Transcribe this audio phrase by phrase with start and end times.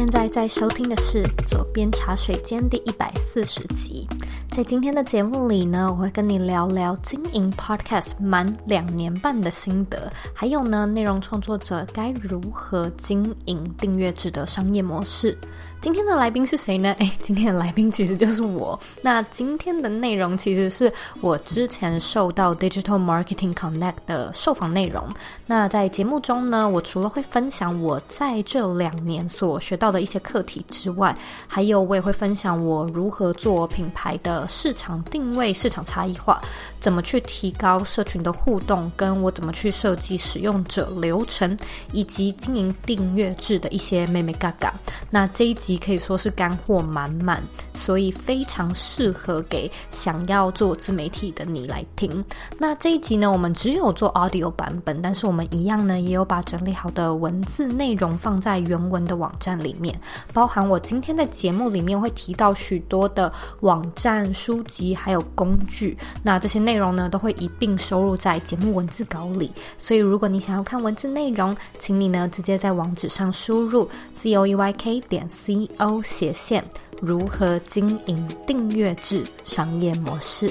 [0.00, 4.08] 现在在收听的是《左边茶水间》第一百四十集。
[4.48, 15.36] 在今天的节目里呢，我会跟你聊聊经营 Podcast 满两年半的心得，还有呢，内容创作者该如何经营订阅制的商业模式。
[15.80, 16.94] 今天的来宾是谁呢？
[16.98, 18.78] 诶， 今天的来宾其实就是我。
[19.00, 20.92] 那今天的内容其实是
[21.22, 25.02] 我之前受到 Digital Marketing Connect 的受访内容。
[25.46, 31.16] 那在节目中呢，我除了会分享我在这两年所学到的一些课题之外，
[31.48, 36.42] 还有我也会分享我如何做品牌的市场定位、市场差异化，
[36.78, 41.56] 怎么去提高社群的互动，跟我怎么去设计使用者流程，
[41.90, 44.74] 以及经营订阅制的一些妹妹嘎嘎。
[45.08, 45.69] 那这一集。
[45.76, 47.42] 可以说是干货满满，
[47.74, 52.24] 所以非常适合给想要做自媒体的你来听。
[52.58, 59.94] 那这一集呢，我们只有做 audio 版本，但是我们一样呢，也有把整理好的文字内容放在原文的网站里面，
[60.32, 65.96] 包含我今天在节目里面会提到许多的网站、书籍还有工具。
[66.22, 69.50] 那这些内容呢，都会一并收录在节目文字稿里。
[69.78, 75.59] 所以如果你想要看文字内容，请你呢直接在网址上输入 z o e y k 点 c。
[75.78, 76.64] O 斜线
[77.00, 80.50] 如何经营订阅制商业模式？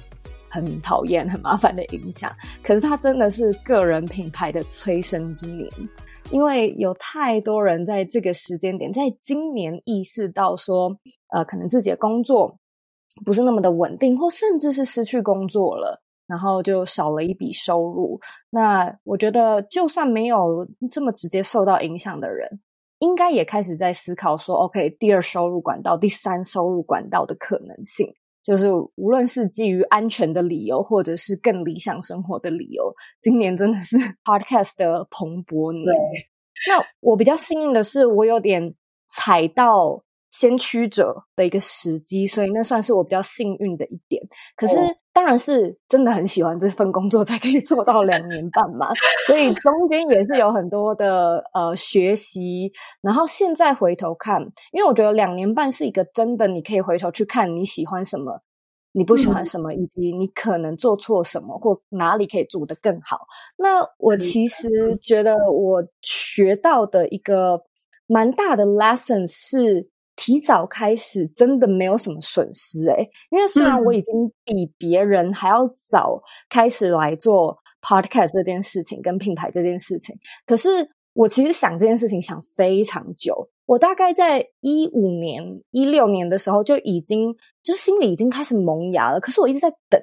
[0.47, 2.31] 很讨厌、很麻烦的影响，
[2.61, 5.67] 可是它真的是个人品牌的催生之年。
[6.29, 10.95] 因为有太多人在这个时间点，在今年意识到说，
[11.29, 12.59] 呃，可能自己的工作
[13.25, 18.19] 不是那么的稳定，或甚至是失去工作了，然后就少了一笔收入。
[18.49, 22.59] 那我觉得，就算没有这么直接受到影响的人，
[22.99, 28.13] 应该也开始在思考说，OK，第二收入管道、第三收入管道的可能性。
[28.47, 35.85] 就是无论是基于安全的理由，或者是更理想生活的理由，今年真的是 Podcast 的蓬勃年。
[36.69, 38.73] 那我比较幸运的是，我有点
[39.09, 40.01] 踩到
[40.39, 44.21] 先驱者的一个时机，所以那算是我比较幸运的一点。
[44.55, 44.77] 可是。
[44.77, 48.93] 哦当然是真的很喜欢这份工作，才可以做到两年半嘛。
[49.25, 52.71] 所以中间也是有很多的呃学习。
[53.01, 54.39] 然后现在回头看，
[54.71, 58.43] 因为我觉得两年半是一个真的，你可以回头去看你喜欢什么，
[58.91, 63.21] 你不喜欢什么，以及你可能做错什么或哪里可以做得更好。
[63.57, 67.59] 那我其实觉得我学到的一个
[68.05, 69.89] 蛮大的 lesson 是。
[70.17, 74.13] 提早开始真的没有什么损失诶，因为虽然我已经
[74.43, 83.47] 比别人还要早开始来做 podcast 这件事情跟品牌这件事情，可是我其实想这件事情想非常久。
[83.67, 90.01] 我大概在一五年、一六年的时候就已经就是心里已经开始萌芽了，可是我一直在等。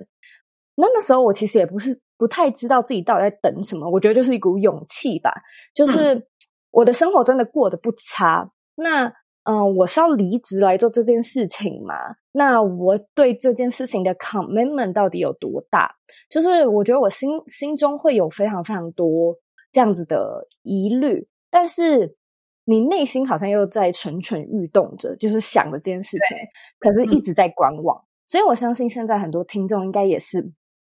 [0.77, 5.33] 那那时候我其实也不是不太知道自己到底在等什么，我觉得就是一股勇气吧。
[5.75, 6.25] 就是
[6.71, 9.13] 我的生活真的过得不差，那。
[9.45, 11.95] 嗯，我是要离职来做这件事情嘛？
[12.33, 15.95] 那我对这件事情的 commitment 到底有多大？
[16.29, 19.37] 就是我觉得我心心中会有非常非常多
[19.71, 22.17] 这样子的疑虑，但是
[22.65, 26.37] 你内心好像又在蠢蠢欲动着，就是想着这件事情，
[26.81, 27.97] 可是一直在观望。
[27.99, 28.07] 嗯。
[28.27, 30.51] 所以我相信现在很多听众应该也是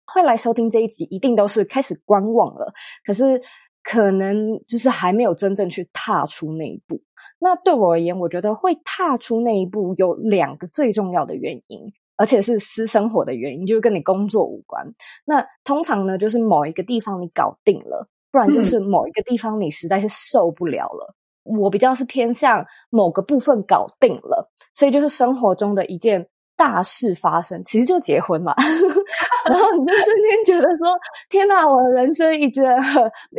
[0.05, 2.71] 会来收听这一集，一定都是开始观望了，
[3.03, 3.41] 可是
[3.85, 6.99] 可能就是还没有真正去踏出那一步。
[7.37, 11.79] 那对我而言，我觉得会踏出那一步有两个最重要的原因，
[12.17, 14.83] 而且是私生活的原因，就是跟你工作无关。
[15.23, 21.13] 那通常呢，就是某一个地方你搞定了，不然就是某一个地方你实在是受不了了。
[21.47, 21.59] 嗯。
[21.59, 26.27] 我比较是偏向某个部分搞定了，所以就是生活中的一件
[26.57, 28.53] 大事发生，其实就结婚嘛。
[29.49, 30.87] 然后你就瞬间觉得说
[31.29, 32.61] ：“天哪，我的人生一直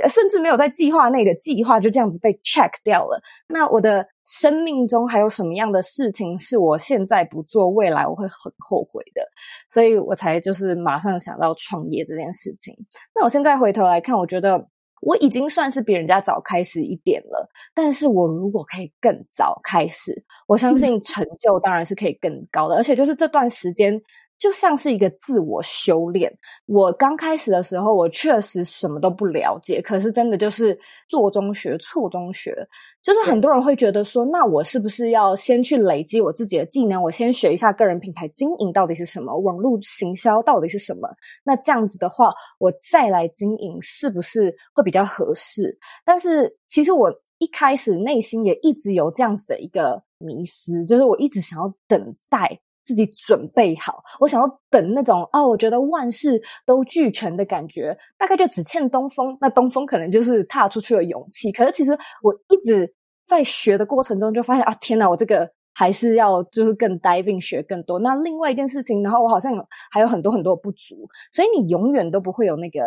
[0.08, 3.20] 甚至没有在计划内的计划就这样子被 check 掉了。
[3.48, 9.22] 那我的生命中还有什么样的事情是我现在不做，未来我会很后悔的？
[9.68, 12.74] 所以我才就是马上想到创业这件事情。
[13.14, 14.66] 那我现在回头来看，我觉得。”
[15.00, 24.00] 我已经算是比人家早开始一点了，但是我如果可以更早开始，我相信成就当然是可以更高的，而且就是这段时间。
[24.38, 26.32] 就像是一个自我修炼。
[26.66, 30.78] 我刚开始的时候，我确实什么都不了解，可是真的就是
[31.08, 32.54] 做中学、错中学。
[33.02, 37.02] 就是很多人会觉得说，那我是不是要先去累积我自己的技能？
[37.02, 41.08] 我先学一下个人品牌经营到底是什么，网络行销到底是什么？
[41.44, 45.78] 那这样子的话，我再来经营是不是会比较合适？
[46.04, 52.58] 但是其实我一开始内心也一直有这样子的一个迷思，就是我一直想要等待。
[52.86, 59.36] 自己准备好，我想要等那种哦，我觉得万事都俱全的感觉，大概就只欠东风。
[59.40, 61.50] 那东风可能就是踏出去的勇气。
[61.50, 61.90] 可是其实
[62.22, 62.94] 我一直
[63.24, 67.98] 在学的过程中，就发现啊，天哪，我这个还是要就是更 diving 学更多。
[67.98, 69.52] 那另外一件事情，然后我好像
[69.90, 72.80] 还有很多很多不足，所以你永远都不会有那个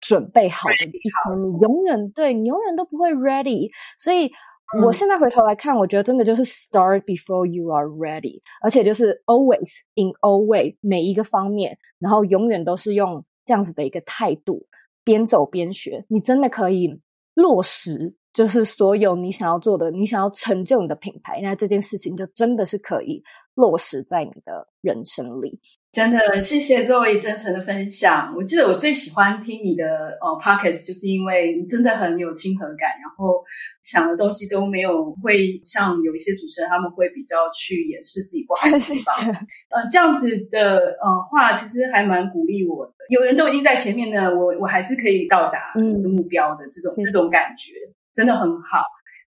[0.00, 1.12] 准备好的一天，
[1.44, 4.32] 你永远对你永远都不会 ready，所以。
[4.80, 14.66] 我现在回头来看，我觉得真的就是 start before you are ready，而且就是 always in all ways，每一个方面，然后永远都是用这样子的一个态度，
[15.04, 17.00] 边走边学，你真的可以
[17.34, 23.22] 落实，就是所有你想要做的，你想要成就你的品牌，那这件事情就真的是可以。
[23.54, 25.58] 落实在你的人生里，
[25.92, 28.32] 真的谢谢 Zoe 真诚的分享。
[28.34, 29.84] 我记得我最喜欢听你的
[30.20, 33.44] 呃 Podcast，就是因为你真的很有亲和感，然后
[33.82, 39.14] 想的东西都没有会像有一些主持人他们会比较去掩饰自己不好的地方。
[39.68, 42.92] 呃，这样子的呃话，其实还蛮鼓励我的。
[43.10, 47.72] 有人都已经在前面呢，我我还是可以到达我的目标的这种、嗯、这种感觉，
[48.14, 48.82] 真的很好。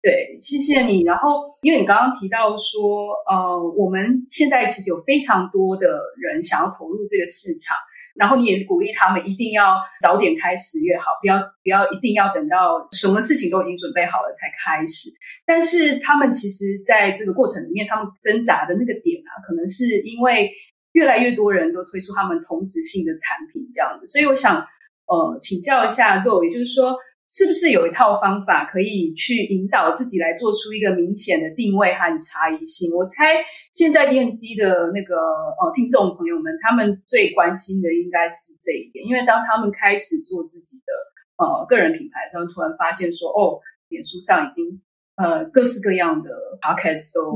[0.02, 1.04] 对，谢谢你。
[1.04, 5.88] 然后，因为你刚刚提到说，呃，我们现在其实有非常多的
[6.18, 7.78] 人想要投入这个市场，
[8.16, 15.12] 然后你也鼓励他们一定要早点开始越好，不要不要一定要等到什么事情都已经准备好了才开始。
[15.46, 20.50] 但是他们其实在这个过程里面，他们挣扎的那个点啊，可能是因为
[20.94, 24.08] 越来越多人都推出他们同质性的产品这样子。
[24.08, 24.58] 所以我想，
[25.06, 26.98] 呃，请教一下 Zoe，就是说。
[27.32, 32.92] 是不是有一套方法可以去引导自己来做出一个明显的定位和差异性？
[32.92, 33.40] 我猜
[33.72, 40.92] 现在 DNC 的那个呃听众朋友们，他们最关心的应该是这一点，因为当他们开始做自己的
[41.40, 44.82] 呃个人品牌的时候，突然发现说，哦，脸书上已经。
[45.16, 46.30] 呃，各式各样的
[46.62, 47.32] podcast 都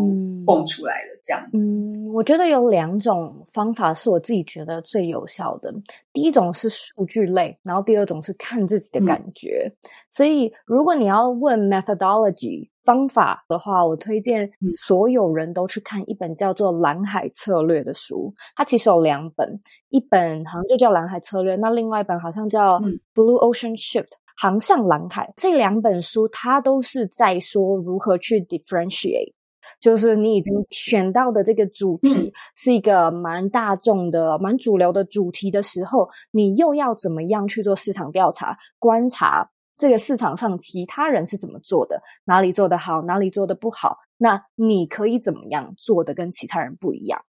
[0.46, 1.68] 蹦出来了，这样子。
[1.68, 5.72] 嗯，我觉得有两种方法是我自己觉得最有效的。
[6.12, 9.70] 第一种是数据类，然后第二种是看自己的感觉。
[9.70, 18.34] 嗯、所以，如果你要问 methodology 方法的话，我推荐所有人都去看一本叫做《蓝海策略》的书。
[18.56, 22.80] 它其实有两本，一本好像就叫《蓝海策略》，那另外一本好像叫
[23.14, 24.06] 《Blue Ocean Shift》。
[24.36, 29.34] 航向蓝海这两本书，它都是在说如何去 differentiate，
[29.80, 47.24] 就是你已经选到的这个主题是一个蛮大众的、蛮主流的主题的时候，你又要怎么样去做市场调查，观察这个市场上其他人是怎么做的，哪里做得好，哪里做得不好，那你可以怎么样做的跟其他人不一样？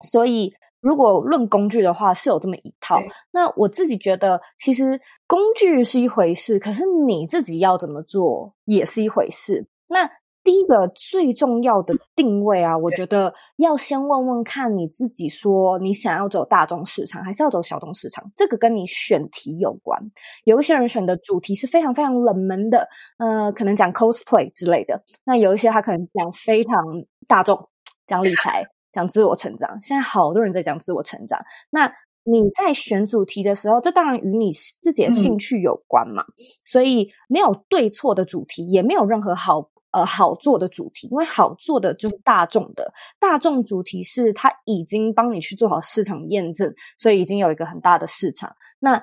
[0.00, 0.54] 所以。
[0.82, 2.98] 如果论工具的话，是有这么一套。
[3.30, 9.66] 那我自己觉得，其实工具是一回事，可是你自己要怎么做也是一回事。
[9.86, 10.10] 那
[10.44, 18.28] 第一个最重要的定位啊，我觉得要先问问看你自己，说你想要走大众市场，还是要走小众市场？
[18.34, 19.96] 这个跟你选题有关。
[20.42, 25.00] 有一些人选的主题是非常非常冷门的，呃，可能讲 cosplay 之类的。
[25.24, 26.74] 那有一些他可能讲非常
[27.28, 27.68] 大众，
[28.08, 28.66] 讲理 财。
[28.92, 31.40] 讲自我成长，现在好多人在讲自我成长。
[31.70, 31.92] 那
[32.24, 36.22] 你在选主题的时候，这当然与你自己的兴趣有关嘛。
[36.22, 36.34] 嗯、
[36.64, 42.92] 所以没有对错的主题，也没有任何好呃好做的主题，因为好做的就是大众的。
[43.18, 48.54] 大众主题是它已经帮你去做好市场验证，所以已经有一个很大的市场。
[48.78, 49.02] 那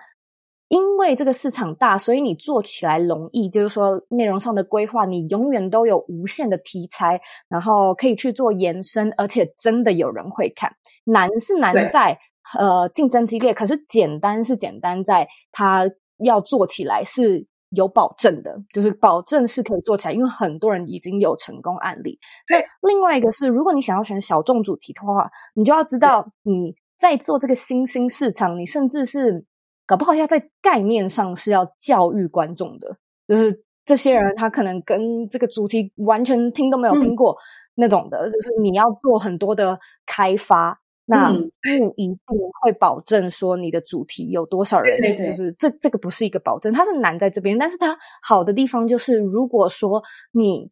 [0.70, 10.72] 因为这个市场大，所以你做起来容易，就是说内容上的规划，你永远都有无限的题材，然后可以去做延伸，而且真的有人会看。
[11.06, 12.18] 难是难在
[12.58, 15.90] 呃竞争激烈，可是简单是简单在它
[16.24, 22.20] 要做起来是有保证的，就是保证是可以做起来，因为很多人已经有成功案例。
[22.48, 29.44] 那另外一个是，如果你想要选小众主题的话，你就要知道你在做这个新兴市场，你甚至是
[29.89, 32.96] 搞不好要在概念上是要教育观众的，
[33.27, 37.36] 就是这些人他可能跟这个主题完全听都没有听过
[37.74, 40.79] 那种的，嗯、就是你要做很多的开发。
[41.12, 42.19] 那不一定
[42.62, 50.69] 会保证说你的主题有多少人，对对对，就是这这个不是一个保证，它是难在这边，但是它好的地方就是，如果说你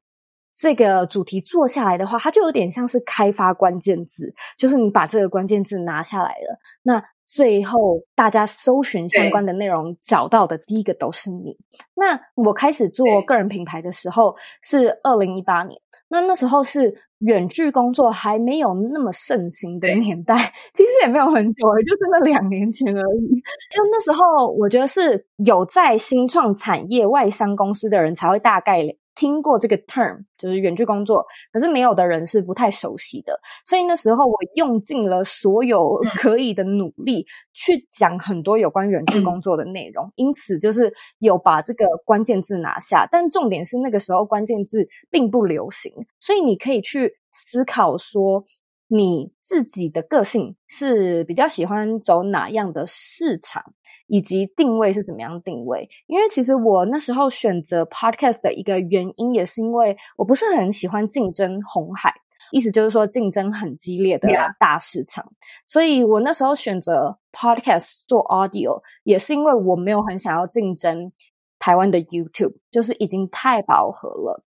[0.54, 11.56] 这个主题做下来的话，它就有点像是开发关键字，就是你把这个关键字拿下来了，那最后大家搜寻相关的内容找到的第一个都是你。
[11.94, 17.04] 那我开始做个人品牌的时候是二零一八年，那那时候是。
[17.22, 20.36] 远距工作还没有那么盛行的年代，
[20.72, 23.42] 其实也没有很久，就真的两年前而已。
[23.72, 28.84] 就那时候，我觉得是有在新创产业外商公司的人才会大概
[29.18, 33.38] 听过这个 term，就是远距工作，可是没有的人是不太熟悉的。
[33.66, 43.08] 所以那时候我用尽了所有可以的努力去讲很多有关远距工作的内容，因此就是有把这个关键字拿下。
[43.12, 48.46] 但重点是那个时候关键字并不流行，所以你可以去思考说。
[48.90, 53.74] 你自己的个性是比较喜欢走哪样的市场，
[54.08, 55.90] 以及定位是怎么样定位？
[56.08, 62.14] 因为其实我那时候选择 Podcast 的一个原因，也是因为我不是很喜欢竞争红海，
[62.52, 65.30] 意思就是说竞争很激烈的大市场。
[65.66, 71.12] 所以我那时候选择 Podcast 做 Audio，也是因为我没有很想要竞争
[71.60, 74.46] 台湾的 YouTube，就是已经太饱和了。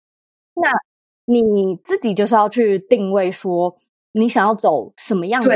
[0.54, 0.70] 那
[1.24, 3.76] 你自己就是要去定位说。
[4.16, 5.52] 你想要走什么样的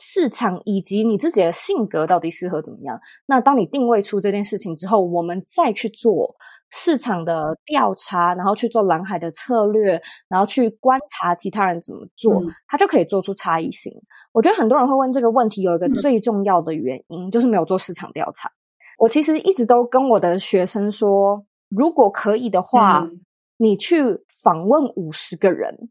[0.00, 3.00] 市场，以及你自己的性格到底适合怎么样？
[3.26, 6.34] 那当你定位出这件事情之后，我们再去做
[6.70, 13.92] 市场的调查，然后去做蓝海的策略，然后去观察其他人怎么做，它就可以做出差异性。
[14.32, 18.50] 我觉得很多人会问这个问题，有一个最重要的原因就是没有做市场调查。
[18.98, 23.08] 我其实一直都跟我的学生说，如果可以的话，
[23.56, 24.02] 你去
[24.42, 25.90] 访问五十个人。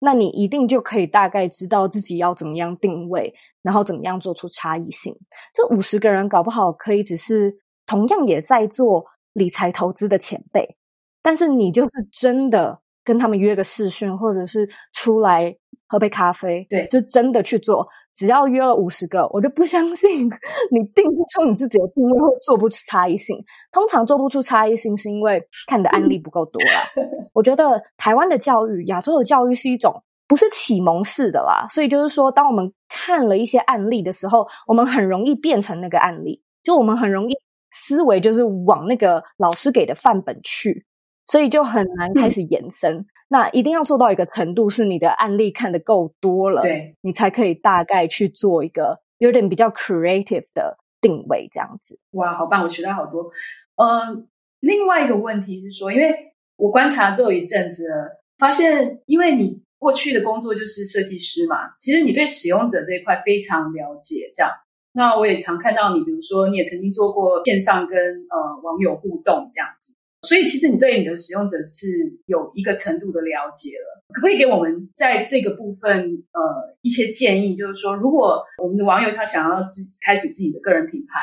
[0.00, 5.14] 那你一定就可以大概知道自己要怎么样定位，然后怎么样做出差异性。
[5.54, 7.54] 这五十个人搞不好可以只是
[7.86, 9.04] 同样也在做
[9.34, 10.76] 理财投资的前辈，
[11.22, 15.54] 但是你就是真的跟他们约个试训，或者是出来
[15.86, 17.86] 喝杯咖啡，对，就真的去做。
[18.14, 23.36] 只要约了五十个，我就不相信你定不出你自己的定位，或做不出差异性。
[23.72, 26.84] 通常做不出差异性，是因为看的案例不够多啦。
[27.32, 37.34] 我觉得台湾的教育、亚洲的教育是一种不是启蒙式的啦，所以就是说，当我们看了一些案例的时候，我们很容易变成那个案例，就我们很容易
[37.70, 40.84] 思维就是往那个老师给的范本去，
[41.26, 42.94] 所以就很难开始延伸。
[42.96, 51.96] 嗯那一定要做到一个程度，是你的案例看得够多了，对，你才可以大概去做一个有点比较 creative 的定位，这样子。
[52.10, 52.64] 哇，好棒！
[52.64, 53.30] 我学到好多。
[53.76, 54.26] 嗯，
[54.58, 56.12] 另外一个问题是说，因为
[56.56, 64.28] 我观察之后一阵子了，发现因为你过去的工作就是设计师嘛，其实你对使用者这一块非常了解。
[64.34, 64.50] 这样，
[64.92, 69.94] 那我也常看到你，比如说你也曾经做过线上跟呃网友互动这样子。
[70.22, 71.86] 所以，其实你对你的使用者是
[72.26, 74.02] 有一个程度的了解了。
[74.12, 75.90] 可不可以给我们在这个部分，
[76.32, 77.56] 呃，一些建议？
[77.56, 81.20] 就是说，如果我们的网友他想要自己开始自己的个人品牌，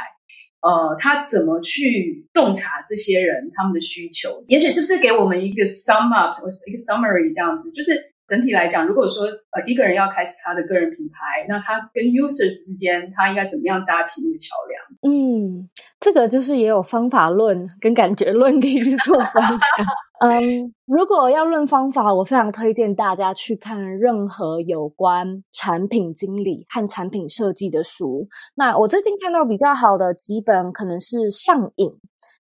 [0.62, 4.44] 呃，他怎么去洞察这些人他们的需求？
[4.48, 7.70] 也许是不是给我们一个 sum up 或是一个 summary 这样子？
[7.72, 8.14] 就是。
[8.28, 14.78] 整体来讲，如果说呃一个人要开始他的个人品牌，那他跟 users 之间，他应该怎么样搭起那个桥梁？
[15.10, 15.70] 嗯，
[16.00, 19.60] 这个就是也有方法论跟感觉论可以去做分享。
[20.20, 28.28] 嗯，如果要论方法，我非常推荐大家去看任何有关产品经理和产品设计的书。
[28.56, 31.92] 那我最近看到比较好的几本，可能是上瘾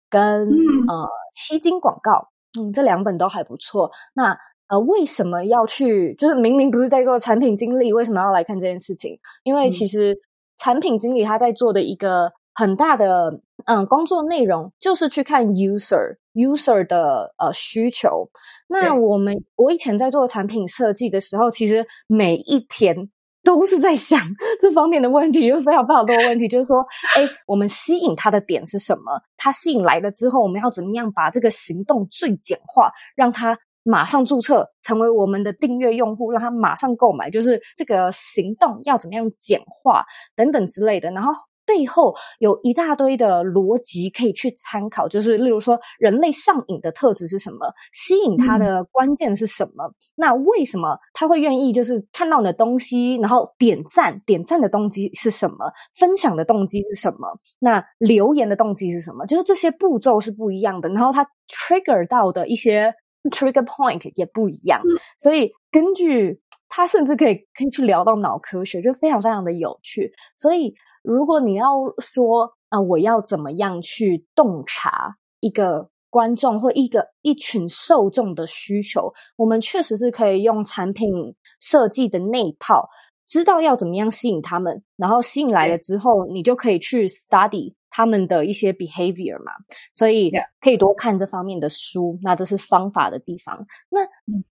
[0.10, 0.56] 跟、嗯、
[0.88, 3.92] 呃吸金广告，嗯，这两本都还不错。
[4.16, 4.36] 那
[4.70, 6.14] 呃，为什么要去？
[6.14, 9.20] 就是明明不是在做产品经理，为什么要来看这件事情？
[9.44, 10.16] 因为其实
[10.58, 18.30] 产品经理他在做的一个很大的嗯工作内容，就是去看 user user 的呃需求。
[18.68, 23.10] 那我们我以前在做产品设计的时候，其实每一天
[23.44, 24.20] 都是在想
[24.62, 26.86] 这方面的问题，有非常非常多的问题，就是说，
[27.16, 29.20] 哎，我们吸引他的点是什么？
[29.36, 33.58] 他吸引来了之后，我们要怎么样把这个行动最简化，让他。
[33.84, 40.04] 马上注册成为我们的订阅用户，让他马上购买，就是这个行动要怎么样简化
[40.36, 41.10] 等等之类的。
[41.12, 41.32] 然后
[41.66, 45.08] 背后有一大堆的逻辑可以去参考。
[45.08, 47.72] 就是例如说，人类上瘾的特质是什么？
[47.92, 49.88] 吸引他的关键是什么？
[50.16, 54.20] 那为什么他会愿意就是看到你的东西，然后点赞？
[54.26, 55.72] 点赞的动机是什么？
[55.96, 57.28] 分享的动机是什么？
[57.60, 59.26] 那留言的动机是什么？
[59.28, 62.92] 就是这些步骤是不一样的，然后他 trigger 到的一些
[63.32, 66.40] trigger point 也不一样，嗯、所以根据。
[66.72, 70.14] 他甚至可以可以去聊到脑科学，就非常非常的有趣。
[70.36, 70.72] 所以，
[71.02, 71.66] 如果你要
[71.98, 81.12] 说啊、呃，我要怎么样去洞察一个观众或一个一群受众的需求，我们确实是可以用产品
[81.60, 82.88] 设计的那一套，
[83.26, 87.74] 知道要怎么样吸引他们，然后吸引来了之后，你就可以去 study。
[87.90, 89.52] 他们的一些 behavior 嘛，
[89.94, 90.32] 所以
[90.62, 92.18] 可以多看这方面的书。
[92.22, 93.66] 那这是方法的地方。
[93.90, 94.00] 那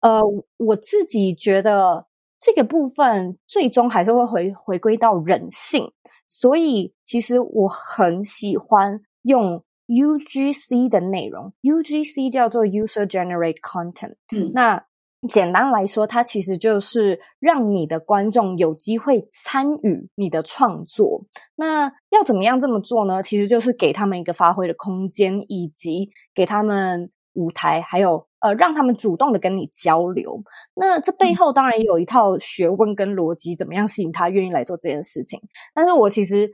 [0.02, 0.22] 呃，
[0.58, 2.06] 我自己觉得
[2.40, 5.92] 这个部分最终还是会回回归到人性。
[6.28, 14.16] 所以其实我很喜欢用 UGC 的内容，UGC 叫做 User Generate Content。
[14.32, 14.86] 嗯，那。
[15.30, 21.24] 简单来说，它其实就是让你的观众有机会参与你的创作。
[21.56, 23.22] 那要怎么样这么做呢？
[23.22, 30.42] 其实就是给他们一个发挥的空间，以及给他们舞台，还有呃，让他们主动的跟你交流。
[30.74, 35.40] 那这背后当然有一套学问跟逻辑，怎么样吸引他愿意来做这件事情。
[35.74, 36.52] 但是我其实。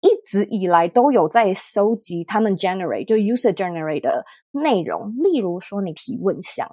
[0.00, 6.66] 一直以来都有在收集他们 generate 就 user generate 的内容，例如说你提问箱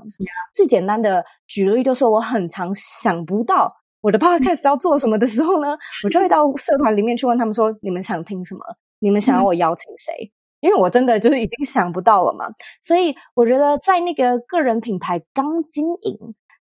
[0.53, 3.67] 最简单的举例就是我很常想不到
[3.99, 8.61] 我的 podcast 要做什么的时候呢， 我就会到社团里面去问他们说，你们想听什么？
[8.99, 10.31] 你们想要我邀请谁？
[10.61, 12.45] 因为我真的就是已经想不到了嘛，
[12.81, 16.17] 所以我觉得在那个个人品牌刚经营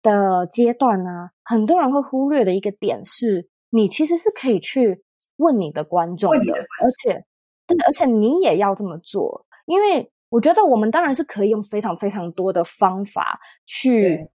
[0.04, 5.02] 的阶段呢，很多人会忽略的一个点是，你其实是可以去。
[5.42, 7.26] 问你的观众的，而且，
[7.68, 14.30] 对，而且你也要这么做，因为我觉得我们当然是可以用非常非常多的方法去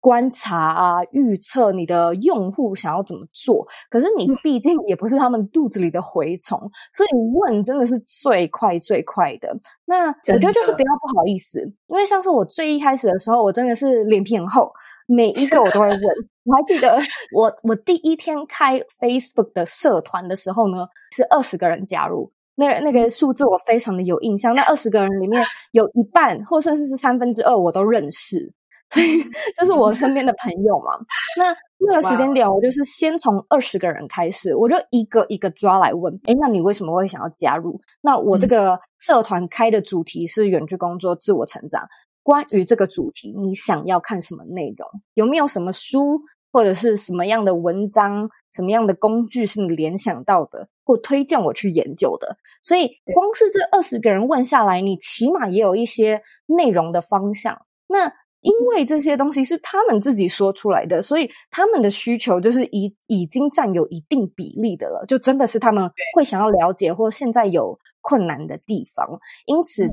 [0.00, 3.66] 观察啊、预测你的用户想要怎么做。
[3.90, 6.58] 可是你毕竟也不是他们肚子里的蛔虫，
[6.90, 9.54] 所以问真的是最快最快的。
[9.84, 14.72] 那我觉得就是不要不好意思，因为像是我最一开始的时候，我真的是脸皮很厚。
[15.12, 16.00] 每一个我都会问，
[16.44, 16.96] 我还记得
[17.34, 24.54] 我我第一天开 Facebook 的社团的时候呢，是二十个人加入，那那个数字我非常的有印象。
[24.54, 28.52] 那二十个人里面有一半或甚至是三分之二我都认识，
[28.90, 29.20] 所以
[29.58, 30.92] 就是我身边的朋友嘛。
[31.36, 36.12] 那那个时间点，我就是先从二十个人开始，我就一个一个抓来问。
[36.26, 37.80] 诶，那你为什么会想要加入？
[38.00, 41.82] 那我这个社团开的主题是远距工作、自我成长。
[42.22, 44.88] 关于这个主题，你想要看什么内容？
[45.14, 46.20] 有没有什么书，
[46.52, 52.36] 或者是什么样的文章、什么样的工具是你联想到的，或推荐我去研究的？
[52.62, 57.60] 所以，光是这二十个人问下来，你起码也有一些内容的方向。
[57.88, 69.90] 那因为这些东西是他们自己说出来的，所以他们的需求就是已已经占有一定比例的了，就真的是他们会想要了解，或现在有困难的地方，因此。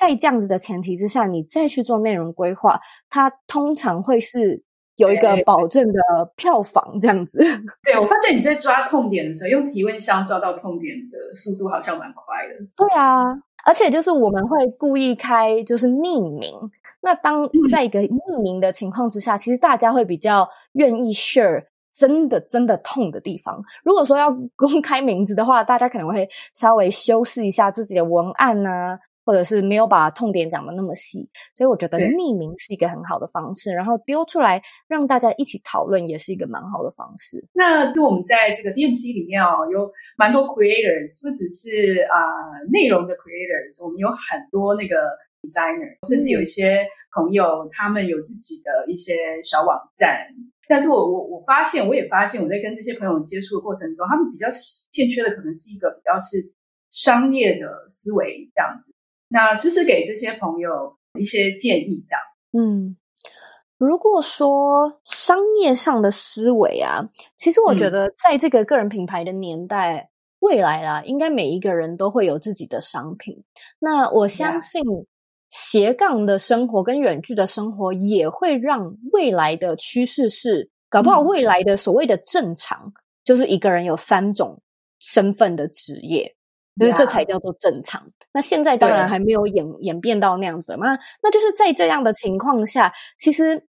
[0.00, 4.62] 在这样子的前提之下，你再去做内容规划，它通常会是
[4.96, 6.00] 有一个保证的
[6.36, 7.38] 票房这样子。
[7.82, 12.54] 对，我发现你在抓痛点的时候，用提问箱抓到痛点的速度好像蛮快的。
[12.78, 13.26] 对啊，
[13.66, 16.54] 而且就是我们会故意开就是匿名。
[17.02, 23.62] 那当在一个匿名的情况之下，嗯、其实大家会比较愿意 share 真的真的痛的地方。
[23.84, 28.98] 如果说要公开名字的话，大家可能会稍微修饰一下自己的文案啊。
[29.24, 37.46] 或者是没有把痛点讲的那么细，所以我觉得匿名是一个很好的方式，然后丢出来让大家一起讨论也是一个蛮好的方式。
[37.52, 44.16] 那就我们在这个 DMC 里面哦，有蛮多 creators，不只是啊、呃、内容的 creators，我们有很
[44.50, 44.96] 多那个
[45.42, 50.26] designer，甚至有一些朋友他们有自己的一些小网站。
[50.66, 54.46] 但是我我我发现，我也发现我在跟这些朋友接触的过程中，他们比较
[54.92, 56.52] 欠缺的可能是一个比较是
[56.90, 58.94] 商业的思维这样子。
[59.32, 62.22] 那是不是给这些朋友一些建议，这样。
[62.52, 62.96] 嗯，
[63.78, 70.08] 如果说商业上的思维啊，其实我觉得在这个个人品牌的年代，嗯、
[70.40, 73.44] 未来啊，应该每一个人都会有自己的商品。
[73.78, 74.82] 那我相信
[75.48, 84.60] 斜杠的生活跟远距的生活也会让未来的趋势是，搞不好未来的所谓的正常，嗯、就是一个人有三种
[84.98, 86.34] 身份的职业。
[86.80, 88.02] 因为这才叫做正常。
[88.32, 90.86] 那现在当然还没有演演变到那样子嘛。
[90.86, 93.66] 那那就是在这样的情况下，其实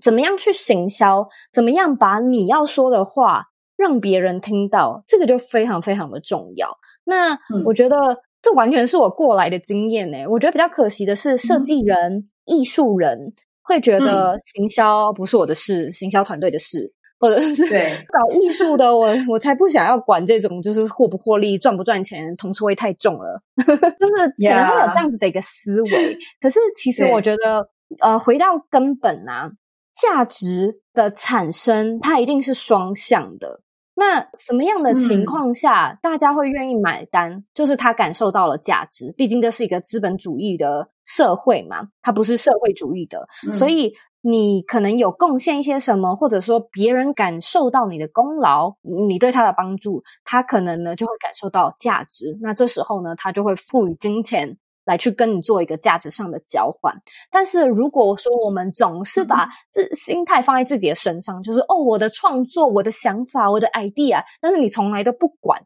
[0.00, 3.44] 怎么样去行销，怎么样把你要说的话
[3.76, 6.68] 让别人听到，这个就非常非常的重要。
[7.04, 7.96] 那、嗯、我觉得
[8.42, 10.26] 这完全是我过来的经验呢。
[10.28, 13.32] 我觉得比较可惜的是，设计人、嗯、艺术人
[13.62, 16.92] 会觉得行销不是我的事，嗯、行销团队的事。
[17.20, 23.42] 或者是搞艺术的我，我才不想要管这种，就是获不获利、赚不赚钱，同臭味太重了。
[23.60, 26.18] 就是可能会有这样子的一个思维。
[26.40, 27.68] 可是其实我觉得，
[28.00, 29.52] 呃，回到根本啊，
[29.92, 33.60] 价值的产生它一定是双向的。
[33.96, 37.44] 那什么样的情况下，嗯、大家会愿意买单？
[37.52, 39.12] 就是他感受到了价值。
[39.14, 43.92] 毕竟这是一个资本主义的社会嘛，它不是社会主义的，嗯、所以。
[44.22, 52.36] 你可能有贡献一些什么，或者说别人感受到你的功劳，你对他的帮助，他可能呢就会感受到价值。
[52.40, 56.94] 那这时候呢，他就会赋予金钱来去跟你做一个价值上的交换。
[57.30, 65.62] 但是如果说我们总是把这心态放在自己的身上，就是哦，我的创作、我的想法、我的 idea，但是你从来都不管，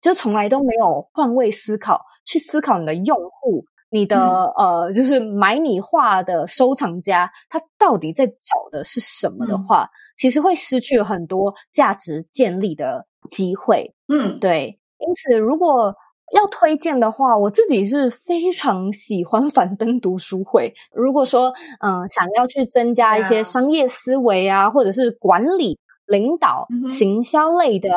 [0.00, 3.66] 就从来都没有换位思考，去思考你的用户。
[3.94, 4.16] 你的、
[4.58, 13.94] 嗯、呃，就是买你画的收藏家，他到底在找的是什么的话，嗯、其实会失去很多价值建立的机会。
[14.08, 14.76] 嗯，对。
[14.98, 15.94] 因此，如果
[16.32, 20.74] 要推荐的话，我自己是非常喜欢樊登读书会。
[20.92, 27.90] 如果说嗯、呃，想要去增加一些商业思维啊，或者是管理、领导、嗯、行销类的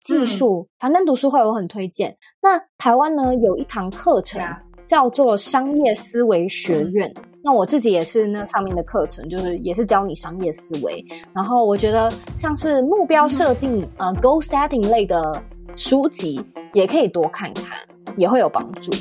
[0.00, 2.16] 技术，樊登读书会我很推荐。
[2.42, 4.42] 那台湾呢，有一堂课程。
[4.86, 11.04] 叫做商业思维学院，那我自己也是那上面的课程，就是也是教你商业思维。
[11.32, 15.42] 然后我觉得像是目标设定啊、呃、goal setting 类的
[15.74, 17.76] 书籍，也可以多看看，
[18.16, 18.92] 也会有帮助。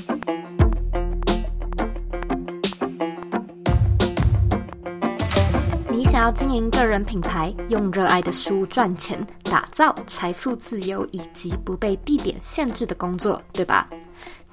[5.89, 13.89] 你想要经营个人品牌，用热爱的书赚钱，打造财富自由以及不被地点限制的工作，对吧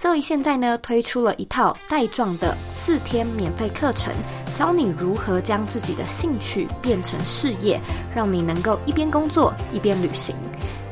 [0.01, 4.13] ？Zoe 现在呢推出了一套带状的四天免费课程，
[4.57, 7.81] 教你如何将自己的兴趣变成事业，
[8.15, 10.35] 让你能够一边工作一边旅行。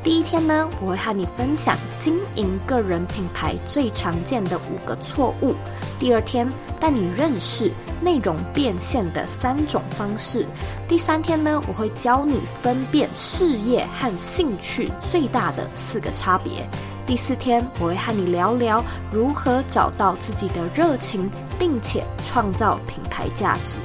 [0.01, 5.55] 第一天呢，我会和你分享经营个人品牌最常见的五个错误。
[5.99, 10.47] 第二天，带你认识内容变现的三种方式。
[10.87, 16.65] 第三天呢，我会教你分辨事业和兴趣最大的四个差别。
[17.09, 21.27] 第四天，我会和你聊聊如何找到自己的热情，
[21.59, 23.79] 并且创造品牌价值。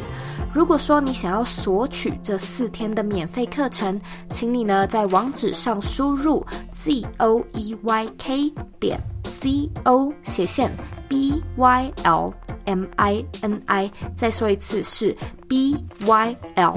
[0.54, 3.98] 如果说你想要索取这四天的免费课程，
[4.30, 10.70] 请你呢在网址上输入 z o e y k 点 c o 斜线
[11.08, 12.34] b y l
[12.66, 15.16] m i n i，再说一次是
[15.48, 16.76] b y l。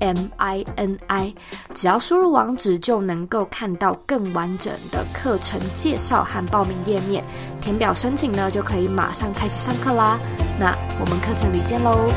[0.00, 1.34] M I N I，
[1.74, 7.24] 只要输入网址就能够看到更完整的课程介绍和报名页面，
[7.60, 10.18] 填表申请呢就可以马上开始上课啦。
[10.58, 12.12] 那我们课程里见喽。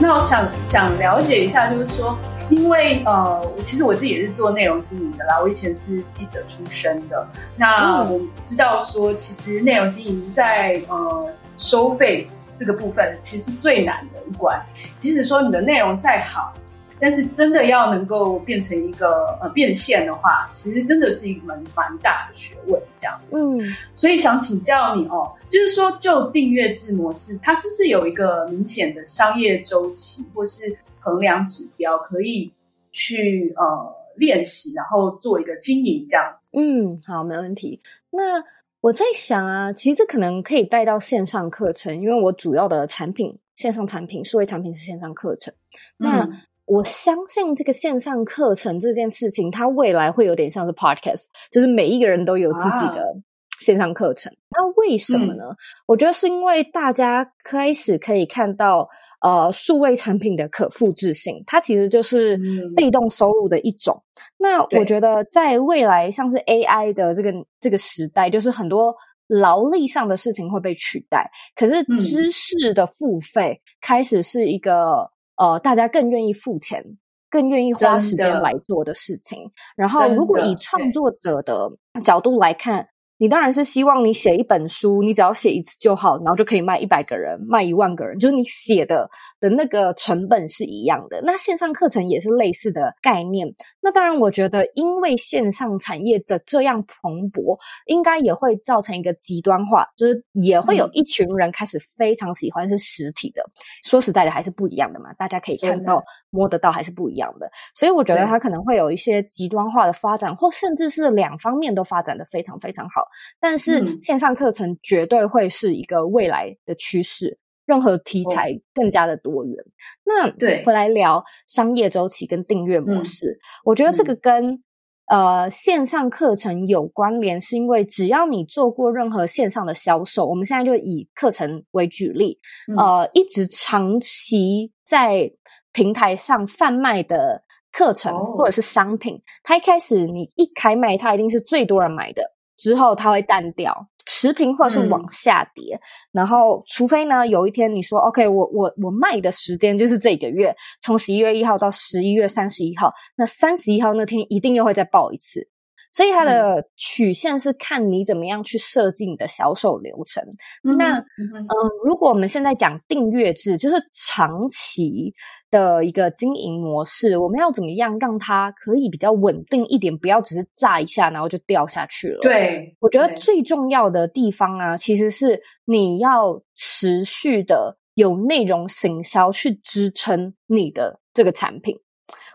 [0.00, 2.16] 那我想想了解一下，就是说，
[2.48, 7.28] 因为呃，其实我自己也是做内容经营的啦，我以前是记者出身的。
[7.56, 11.26] 那我知道说，其实内容经营在呃
[11.58, 12.30] 收费。
[12.58, 14.60] 这个部分其实最难的一关，
[14.96, 16.52] 即使说你的内容再好，
[16.98, 23.40] 但是真的要能够变成一个呃变现的话，其实真的是一门蛮大的学问，这样子。
[23.40, 32.52] 嗯，所以想请教你哦，就是说就订阅制模式，它是不是有一个明显的商业周期或是衡量指标，可以
[32.90, 36.58] 去呃练习，然后做一个经营这样子？
[36.58, 37.80] 嗯，好，没问题。
[38.10, 38.42] 那
[38.80, 45.52] 我在想啊，其实这可能可以带到线上课程，因为我主要的产品线上产品、数位产品是线上课程。
[45.98, 46.28] 嗯、那
[46.64, 53.16] 我相信这个线上课程这件事情，它未来会有点像是 podcast，就是每一个人都有自己的
[53.60, 54.32] 线上课程。
[54.32, 55.44] 啊、那为什么呢？
[55.50, 58.88] 嗯、我觉得是因为大家开始可以看到。
[59.20, 62.38] 呃，数位产品的可复制性，它其实就是
[62.76, 63.94] 被动收入的一种。
[63.96, 68.94] 嗯、那我觉得，在未来像是 AI 的这个这个时代，就是很多
[69.26, 76.84] 劳力上的事情会被取代，可是知识的付费开始是一个、嗯、呃，大家更愿意付钱、
[77.28, 79.50] 更愿意花时间来做的事情。
[79.76, 81.68] 然后，如果以创作者的
[82.02, 82.86] 角度来看。
[83.18, 88.16] 你当然是希望你写一本书，你只要写一次就好，然后就可以卖一百个人，卖一万个人。
[88.18, 91.20] 就是你写的的那个成本是一样的。
[91.24, 93.52] 那线上课程也是类似的概念。
[93.80, 103.42] 那当然，我觉得因为线上产业的这样蓬勃，应该也会造成一个极端化，就是也会有一群人开始非常喜欢是实体的。
[103.84, 105.12] 说实在的，还是不一样的嘛。
[105.14, 106.00] 大家可以看到、
[106.30, 107.50] 摸得到，还是不一样的。
[107.74, 113.07] 所以我觉得它可能会有一些极端化的发展，或甚至是两方面都发展的非常非常好。
[113.40, 117.38] 但是线上课程绝对会是一个未来的趋势。
[117.66, 119.54] 任何题材更加的多元。
[119.54, 119.66] Oh.
[120.06, 124.64] 那对，回来聊商业周期跟订阅模式，嗯、我觉得这个跟、
[125.04, 135.30] 嗯、呃线上课程有关联，是因为只要你做过任何线上的销售，我们现在就以课程为举例，嗯、呃，一直长期在
[135.74, 139.22] 平台上贩卖的课程或者是商品，oh.
[139.42, 142.22] 它一开始你一开卖，它一定是最多人买的，
[142.58, 143.88] 之后它会淡掉。
[144.10, 145.80] 持平或者是往下跌，嗯、
[146.12, 155.46] 然后除非呢，有一天你说 OK，我我我卖的时间就是这个月，从十一月一号到十一月三十一号，那三十一号那天一定又会再爆一次，
[155.92, 160.24] 所以它的曲线是看你怎么样去设计你的销售流程。
[160.64, 165.12] 嗯、那嗯、呃，如果我们现在讲订阅制，就是长期。
[165.50, 172.20] 的一个经营模式，我们要怎么样让它可以比较稳定一点，不要只是炸一下然后就掉下去了。
[172.20, 181.76] 对，我觉得最重要的地方啊，其实是你要持续的有内容行销去支撑你的这个产品。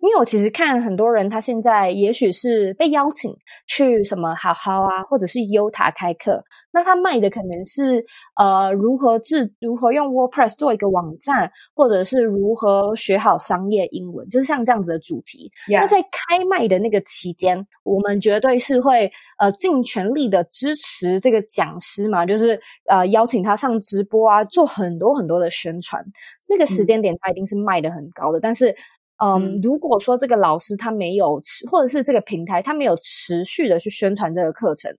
[0.01, 3.33] 因为我其实看很多人，他现在也许是被邀请
[3.67, 8.05] 去什么好好啊，或者是优塔开课，那他卖的可能是
[8.35, 15.49] 呃如何制如何用 WordPress 做一个网站，或者是如何学好商业英文，就是像这样子的主题。
[15.69, 22.59] 那在开卖的那个期间，我们绝对是会呃尽全力的支持这个讲师嘛，就是
[22.89, 26.03] 呃邀请他上直播啊，做很多很多的宣传。
[26.49, 28.75] 那个时间点他一定是卖的很高的，嗯、但是。
[29.23, 34.91] 嗯，如果说这个老师他没有持，或者是这个平台他没有持续的去宣传这个课程，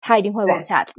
[0.00, 0.94] 他一定会往下跌。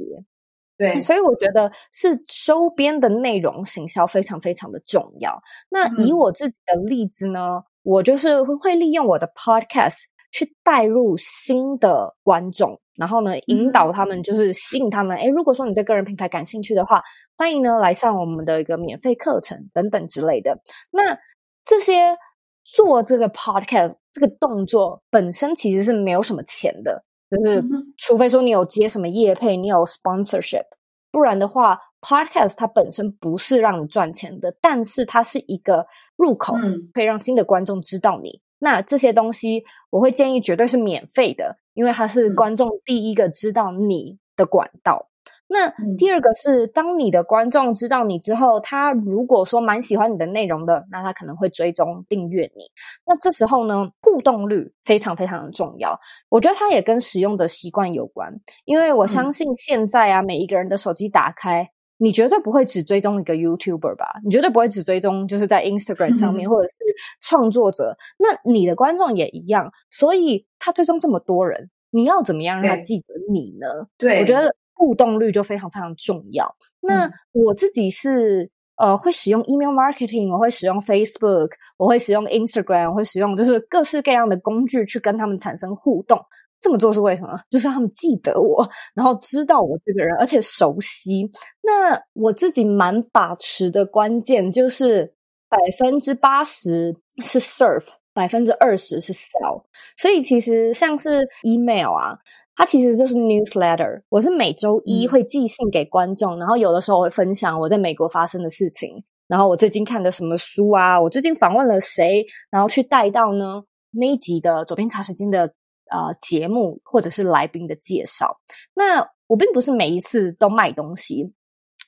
[0.76, 5.40] 对，所以我觉得是周边的内容行销非常非常的重要。
[5.70, 15.16] 那以我自己的例子呢，嗯、我就是会利用我的 podcast 去带入新的观众，然后呢引导他们，就是吸引他们。
[15.16, 17.02] 诶，如果说你对个人品牌感兴趣的话，
[17.36, 20.60] 欢迎呢来上我们的一个免费课程等等之类的。
[20.90, 21.18] 那
[21.64, 22.16] 这些。
[22.64, 27.64] 做这个 podcast 这个动作本身其实是没有什么钱的，就是
[27.98, 30.64] 除非说你有接什么业配，你有 sponsorship，
[31.10, 36.54] 不然的话，podcast 它本身不是让你赚钱的，但是它是一个入口，
[36.92, 38.40] 可以让新的观众知道你。
[38.58, 45.08] 那这些东西我会建议绝对是免费的，因为它是观众第一个知道你的管道。
[45.52, 52.64] 那第二个是，当你的观众知道你之后，他如果说蛮喜欢你的内容的，那他可能会追踪订阅你。
[53.06, 56.00] 那这时候呢，互动率非常非常的重要。
[56.30, 58.32] 我觉得它也跟使用的习惯有关，
[58.64, 64.06] 因为我相信现在啊，每一个人的手机打开，你绝对不会只追踪一个 YouTuber 吧？
[64.24, 66.76] 你绝对不会只追踪就是在 Instagram 上面或者是
[67.20, 67.94] 创作者。
[68.18, 73.86] 那你的观众也一样，所以他追踪这么多人，你要怎么样让他记得你呢？
[73.98, 74.54] 对，我觉得。
[74.82, 76.52] 互动率就非常非常重要。
[76.80, 86.18] 那我自己是呃会使用 email marketing，我会使用 Facebook，我会使用 Instagram，我会使用就是各式各样的工具去跟他们产生互动。
[86.60, 87.38] 这么做是为什么？
[87.48, 91.30] 就是让他们记得我，然后知道我这个人，而且熟悉。
[91.62, 95.14] 那我自己蛮把持的关键就是
[95.48, 96.92] 百分之八十
[97.22, 99.62] 是 serve，百分之二十是 sell。
[99.96, 102.18] 所以其实像是 email 啊。
[102.54, 115.44] 它其实就是 newsletter，我是每周一会寄信给观众，嗯、然后有的时候我会分享我在美国发生的事情，然后我最近看的什么书啊，我最近访问了谁，然后去带到呢那一集的左边茶水间的
[115.90, 118.38] 呃节目或者是来宾的介绍。
[118.74, 121.32] 那我并不是每一次都卖东西，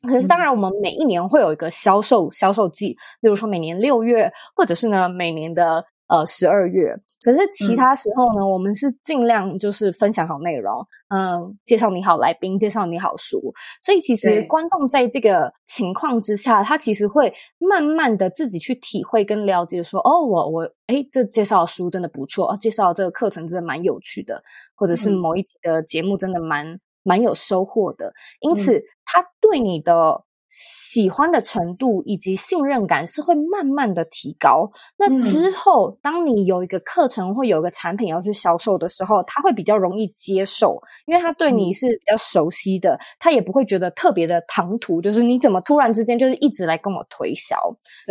[0.09, 5.85] 可是当然我们每一年会有一个销售销售季，例如说每年六月，或者是呢每年的。
[6.07, 24.43] 呃，十二月，可是其他时候呢，嗯、我们是尽量就是分享好内容，嗯，介绍你好来宾，介绍你好书，所以其实观众在这个情况之下，他其实会慢慢的自己去体会跟了解说，说哦，我我哎，这介绍的书真的不错，啊，介绍这个课程真的蛮有趣的，
[24.77, 30.23] 或者是某一集的节目真的蛮蛮有收获的，因此他对你的
[30.57, 34.71] 喜欢的程度以及信任感是会慢慢的提高。
[34.97, 47.57] 那之后，嗯、当你有一个课程或有一个产品要去销售的时候，他会比较容易接受，因为他对你是比较熟悉的，他也不会觉得特别的唐突，就是你怎么突然之间就是一直来跟我推销。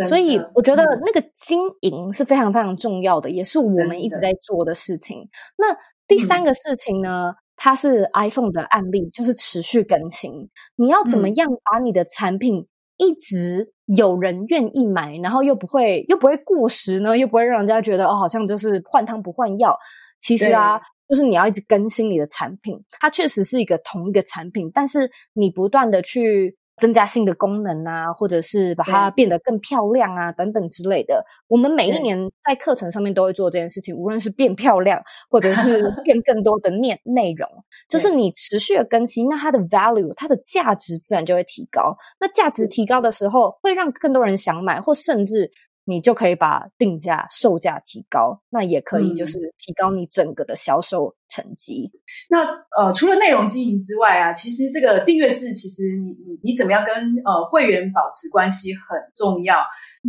[0.06, 5.26] 所以我觉得那个经营是非常非常重要的，也是我们一直在做的事情。
[5.56, 5.74] 那
[6.06, 7.32] 第三个事情呢？
[7.54, 10.50] 嗯它是 iPhone 的案例，就是持续更新。
[10.76, 12.66] 你要怎么样把你的产品
[12.98, 17.16] 一直有人愿意买，然后又不会又不会过时呢？
[17.16, 19.78] 又不会让人家觉得哦，好像就是换汤不换药。
[20.18, 22.82] 其实啊，就是你要一直更新你的产品。
[23.00, 26.56] 它确实是一个同一个产品，但是你不断的去。
[26.76, 31.24] 增加新的功能啊，或者是把它变得更漂亮啊，等等之类的。
[31.48, 37.48] 我们每一年在课程上面都会做这件事情，无论是变漂亮，或者是 变更多的内内容，
[37.88, 41.96] 就是你持续的更新，那它的 value，它的价值自然就会提高。
[42.18, 45.50] 那价值提高的时候，会让更多人想买，或甚至。
[45.84, 51.90] 你就可以把定价、售价提高，那也可以就是提高你整个的销售成绩。
[51.92, 51.98] 嗯、
[52.30, 56.94] 那呃，除了内容经营之外啊，其实这个订阅制，其实你你你怎么样跟
[57.24, 59.56] 呃会员保持关系很重要。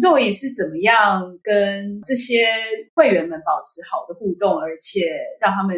[0.02, 2.48] Zoe 是怎么样跟这些
[2.94, 5.10] 会员们保持好的互动，而且
[5.40, 5.76] 让他们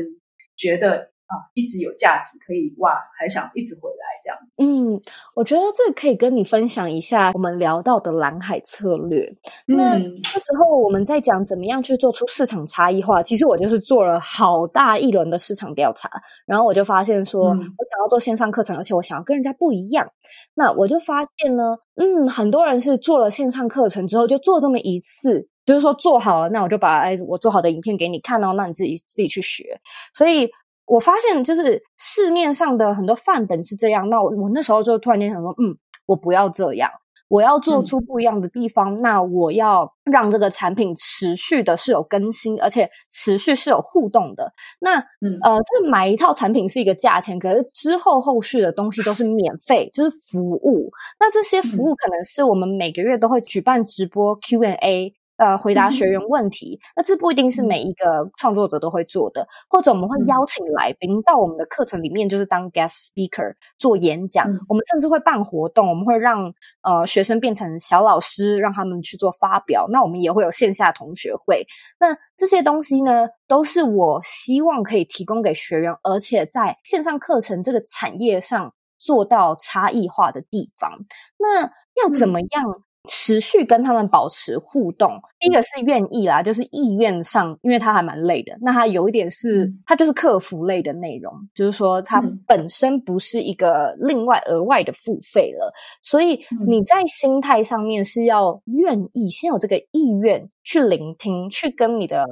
[0.55, 1.11] 觉得。
[1.27, 4.63] 啊，一直有价值，可以哇，还想一直回来这样子。
[4.63, 4.99] 嗯，
[5.35, 9.33] 我觉得这可以跟你分享一下我们聊到的蓝海策略。
[9.67, 16.09] 嗯、那那时候我们在讲怎么样去做出市场差异化，其实我就是做了好大一轮的市场调查，
[16.45, 20.07] 然后我就发现说，嗯、我想要做线上课程，而且我想要跟人家不一样。
[20.53, 29.79] 那我就发现呢，嗯，很多人是做了线上课程之后就做这么一次，就是说做好了，那我就把哎我做好的影片给你看哦，那你自己自己去学。
[30.13, 30.49] 所以。
[30.87, 34.09] 我发现，就是市面上的很多范本是这样。
[34.09, 36.89] 那我我那时候就突然间想说，嗯，我不要这样，
[37.27, 38.95] 我要做出不一样的地方。
[38.95, 44.49] 嗯、那我要让这个产品持续的是有更新，而且持续是有互动的。
[44.79, 50.89] 那，嗯、呃，这买一套产品是一个价钱，可是之后后续的东西都是免费，就是服务。
[51.19, 55.13] 那这些服务可能是我们每个月都会举办直播 Q&A。
[55.37, 64.51] 呃，回答学员问题，那这不一定是每一个创作者都会做的，或者我们会邀请来宾到我们的课程里面，就是当 guest speaker 做演讲。
[64.51, 69.87] 嗯、我们甚至会办活动，我们会让呃学生变成小老师，让他们去做发表。
[69.91, 71.65] 那我们也会有线下同学会。
[71.99, 80.91] 那这些东西呢，都是我希望可以提供给学员，而且在线上课程这个产业上做到差异化的地方。
[81.37, 82.83] 那要怎么样？
[83.05, 88.57] 持续跟他们保持互动，第一个是愿意啦，就是意愿上，因为他还蛮累的。
[88.61, 95.73] 那他有一点是，他就是客服类的内容，就是说他本身不是一个另外额外的付费了。
[96.01, 102.25] 所以你在心态上面是要愿意，先有这个意愿去聆听，去跟你的。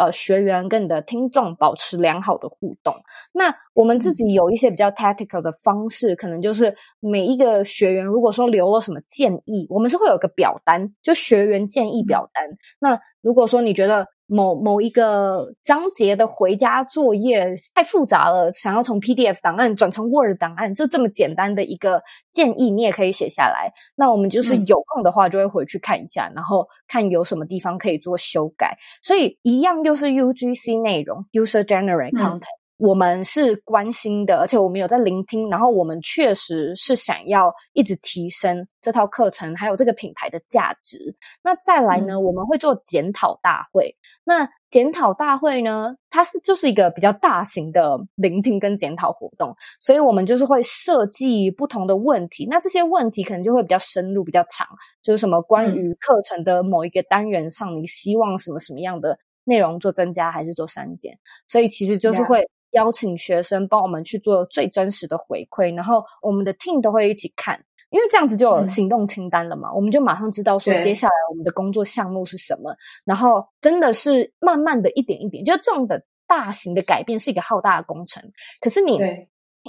[0.00, 2.94] 呃，学员跟你的听众保持良好的互动。
[3.34, 12.42] 那我们自己有一些比较 tactical 的方式，可能就是每一个学员如果说留了什么建议，我们是会有个表单，就学员建议表单。
[12.78, 23.72] 那如果说你觉得，某某一个章节的回家作业太复杂了，想要从 PDF 档案转成 Word 档案，就这么简单的一个建议，你也可以写下来。
[23.96, 28.78] 那我们就是有空的话，就会回去看一下，嗯、然后看有什么地方可以做修改。
[29.02, 32.38] 所以一样又是 UGC 内容，User Generate Content。
[32.38, 41.14] 嗯我们是关心的，而且我们有在聆听，然后我们确实是想要一直提升这套课程，还有这个品牌的价值。
[41.42, 43.94] 那再来呢，嗯、我们会做检讨大会。
[44.24, 52.46] 那检讨大会呢，它是就是一个比较大型的聆听跟检讨活动，所以我们就是会设计不同的问题。
[52.48, 54.66] 那这些问题可能就会比较深入、比较长，
[55.02, 61.18] 就是什么关于课程的某一个单元上，你希望什么什么样的内容做增加还是做删减？
[61.46, 62.48] 所以其实就是会。
[62.72, 67.58] 邀请学生帮我们去做最真实的回馈，然后我们的 team 都会一起看，
[67.90, 72.74] 因为这样子就有行动清单了嘛，嗯、我们就马上知道说接下来我们的工作项目是什么。
[73.04, 78.22] 然后真的是慢慢的一点一点，就这种的大型的改变是一个浩大的工程，
[78.60, 78.98] 可是你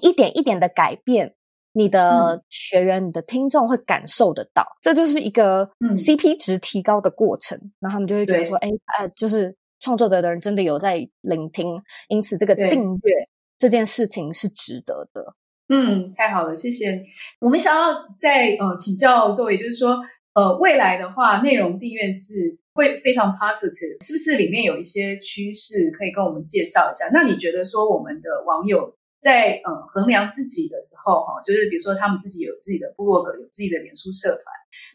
[0.01, 1.33] 一点一点的改变，
[1.73, 9.55] 你的学员、你的听众会感受得到，这就是一个 CP 值提高的过程，嗯、然后他们就会觉得说，哎对，呃，就是。
[9.81, 15.35] 创作者的人真的有在聆听，因此这个订阅这件事情是值得的。
[15.67, 17.03] 嗯，太好了，谢谢。
[17.39, 19.97] 我们想要再呃请教 Zoe，就是说
[20.33, 27.09] 呃未来的话，内容订阅制会非常 positive，是不是里面有一些趋势可以跟我们介绍一下？
[27.13, 34.43] 那你觉得说我们的网友在呃衡量自己的时候，哈，就是比如说他们自己有自己的部落格，有自己的脸书社团，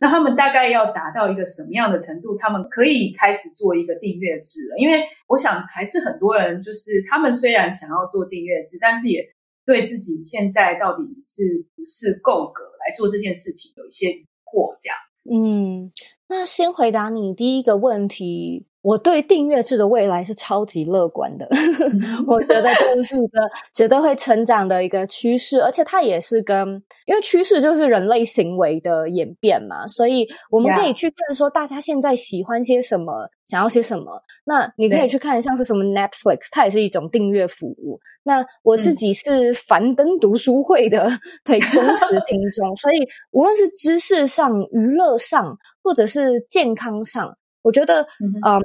[0.01, 4.77] 那他们大概要达到一个什么样的程度，他们可以开始做一个订阅制了？
[4.79, 9.23] 因为我想还是很多人就是他们虽然想要做订阅制，但是也
[9.65, 15.31] 对自己现在到底是不是够格来做这件事情有一些疑惑，这样子。
[15.33, 15.91] 嗯，
[16.29, 18.67] 那先回答你第一个问题。
[18.87, 21.49] 我对订阅制的未来是超级乐观的，
[22.25, 23.41] 我觉得这是一个
[23.75, 34.23] 绝对会成长的一个趋势，而且它也是跟，因为趋势就是人类行为的演变嘛，所以我们可以去看说大家现在喜欢些什么，想要些什么。
[34.45, 37.99] 那你可以去看像是什么 Netflix，它也是一种订阅服务。
[38.23, 41.11] 那我自己是樊登读书会的
[41.45, 42.99] 对忠实听众，所以
[43.33, 47.37] 无论是知识上、娱乐上，或者是健康上。
[47.67, 48.63] 我觉得，嗯，嗯，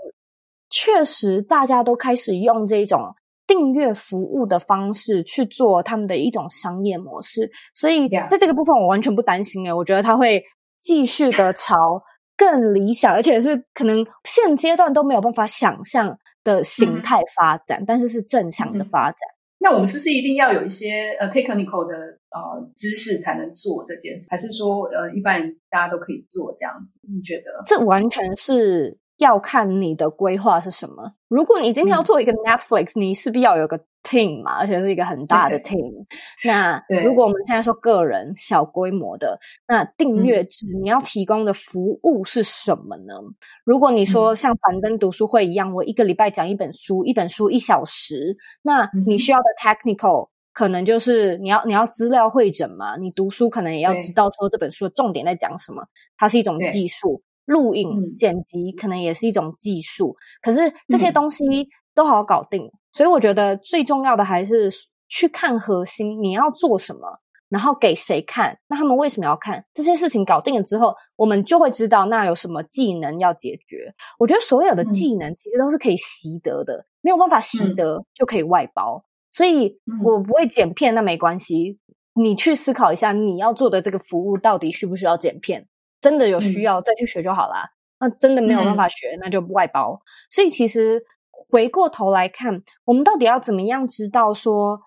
[0.70, 3.14] 确实，大家都开始用这种
[3.48, 10.44] 订阅服务的方式去做他们的一种商业模式，所以在这个部分，我完全不担心诶，我觉得它会
[10.80, 12.02] 继续的 朝
[12.38, 19.18] 更理想，而且是可能现阶段都没有办法想象的形态发展，嗯、但是是正向的发展。
[19.62, 21.96] 那我们是不是一定要有一些呃 technical 的
[22.32, 27.00] 呃知识才能做这件事，还是说呃一般人大家都可以做这样子？
[27.08, 27.62] 你觉得？
[27.68, 31.14] 这完全是要看你的规划是什么。
[31.28, 33.80] 如果你今天要做一个 Netflix，嗯、你势必要有个
[34.12, 36.06] team 嘛，而且是一个很大的 team。
[36.44, 43.14] 那如果我们现在说个人小规模的，那订阅制你要提供的服务是什么呢？
[43.22, 43.34] 嗯、
[43.64, 55.82] 如果你说像樊登读书会一样，我一个礼拜讲一本书，一本书一小时，那你需要的 technical 可能就是你要你要资料会诊嘛，你读书可能也要知道说这本书的重点在讲什么，
[56.18, 60.60] 它是一种技术，录影剪辑可能也是一种技术，可是
[60.90, 61.46] 这些东西
[61.94, 62.72] 都好搞定。
[62.92, 64.70] 所以我觉得最重要的还是
[65.08, 69.64] 去看核心，你要做什么，然后给谁看，那他们为什么要看？
[69.74, 73.94] 这些事情搞定了之后，我们就会知道那有什么技能要解决。
[74.20, 79.06] 我觉得所有的技能其实都是可以习得的，没有办法习得就可以外包。
[79.32, 81.80] 所以我不会剪片，那没关系。
[82.14, 85.66] 你去思考一下，你要做的这个服务到底需不需要剪片？
[86.02, 87.70] 真的有需要再去学就好啦。
[88.00, 90.02] 那真的没有办法学，那就外包。
[90.30, 91.06] 所以其实。
[91.52, 94.80] 回过头来看，我们到底要怎么样知道说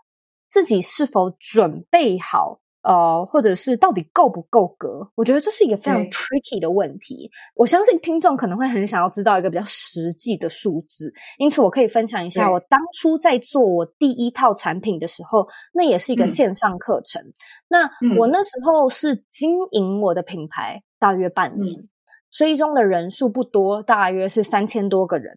[0.49, 2.61] 自己是否准备好？
[2.83, 5.11] 呃，或者是到底够不够格？
[5.15, 7.31] 我觉得这是一个非常 tricky 的问题。
[7.55, 17.23] 我相信听众可能会很想要知道一个比较实际的数字，因此我可以分享一下我当初在做我第一套产品的时候，那也是一个线上课程。
[17.23, 17.35] 嗯、
[17.69, 21.81] 那我那时候是经营我的品牌大约半年。
[21.81, 21.89] 嗯
[22.35, 25.33] 追踪的人数不多，大约是三千多个人。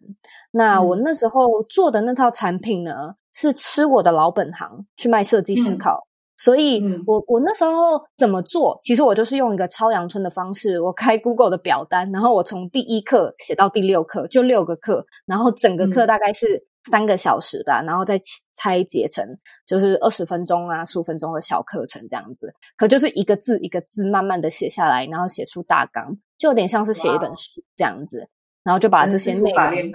[0.50, 5.94] 那我那时候做的那套产品呢，嗯、是吃我的老本行去卖设计思考。
[5.94, 7.72] 嗯、所以我我那时候
[8.16, 8.76] 怎么做？
[8.82, 18.20] 其实我就是用一个超阳春的方式，我开 Google 的表单，然后我从第一课写到第六课，就六个课，然后整个课大概是三个小时吧，嗯、然后再
[18.54, 19.26] 拆解成
[19.66, 22.54] 就是二十分钟啊、十五分钟的小课程这样子。
[22.76, 26.16] 可就是一个字一个字慢慢的写下来，然后写出大纲。
[26.38, 28.28] 就有点像是写一本书这样子
[28.62, 29.92] 然后就把这些内容，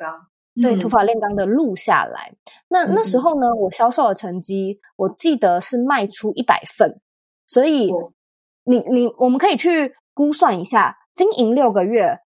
[0.62, 2.32] 对，土法炼钢的录下来。
[2.32, 2.36] 嗯、
[2.68, 7.00] 那那时候呢，我销售的成绩，我记得是卖出一百份。
[7.46, 7.92] 所以
[8.66, 12.20] 你你我们可以去估算一下，经营六个月，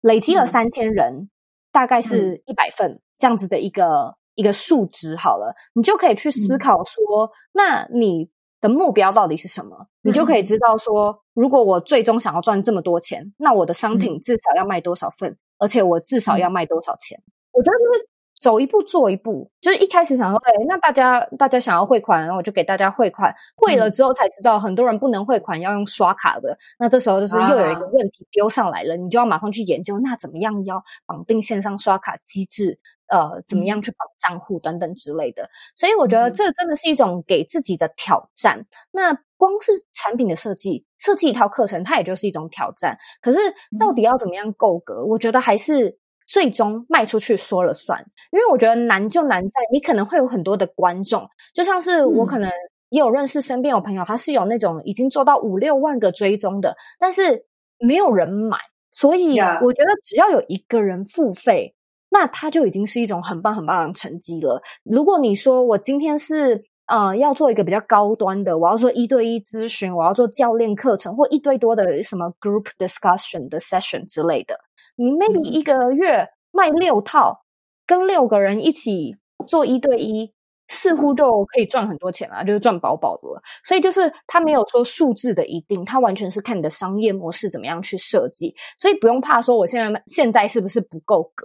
[0.00, 1.30] 累积了三千人，嗯、
[1.72, 5.14] 大概是一百份这样子的一个、嗯、一个数值。
[5.16, 8.30] 好了，你就可以去思考说，嗯、那你。
[8.60, 9.86] 的目标到底是什么？
[10.02, 17.16] 你就可以知道说，如果我最终想要赚这么多钱，那我的商品至少要卖多少份，而且我至少要卖多少钱？
[17.52, 18.08] 我觉得就是
[18.40, 26.58] 走一步做一步，就是一开始想说，哎，那大家大家想要汇款，然后我就给大家汇款，汇了之后才知道很多人不能汇款，要用刷卡的。
[26.80, 32.80] 那这时候就是又有一个问题丢上来了，你就要马上去研究，那怎么样要绑定线上刷卡机制？
[33.08, 38.66] 呃，怎么样去绑账户等等之类的，所以我觉得这真的是一种给自己的挑战。
[38.90, 42.98] 那光是产品的设计，设计一套课程，它也就是一种挑战。
[43.22, 43.38] 可是
[43.78, 45.04] 到底要怎么样够格？
[45.06, 48.04] 我觉得还是最终卖出去说了算。
[48.30, 52.50] 因为我觉得难就难在你可能会有很多的观众，就像是我可能
[52.90, 57.46] 也有认识身边有朋友，他是有那种已经做到五六万个追踪的，但是
[57.78, 58.58] 没有人买。
[58.90, 61.74] 所以我觉得只要有一个人付费。
[62.10, 64.62] 那它就已经是一种很棒很棒的成绩了。
[64.82, 74.58] 如果你说我今天是呃要做一个比较高端的，我要做一对一咨询，我要做教练课程或一对多的什么 group discussion 的 session 之类的，
[74.96, 77.44] 你 maybe 一个月卖六套，
[77.86, 80.32] 跟六个人一起做一对一，
[80.68, 83.42] 似乎就可以赚很多钱啊，就是赚饱饱的了。
[83.64, 88.54] 所以就是它没有说数字的一定，它完全是看你的商业模式怎么样去设计。
[88.78, 91.44] 所以不用怕说我现在现在是不是不够格，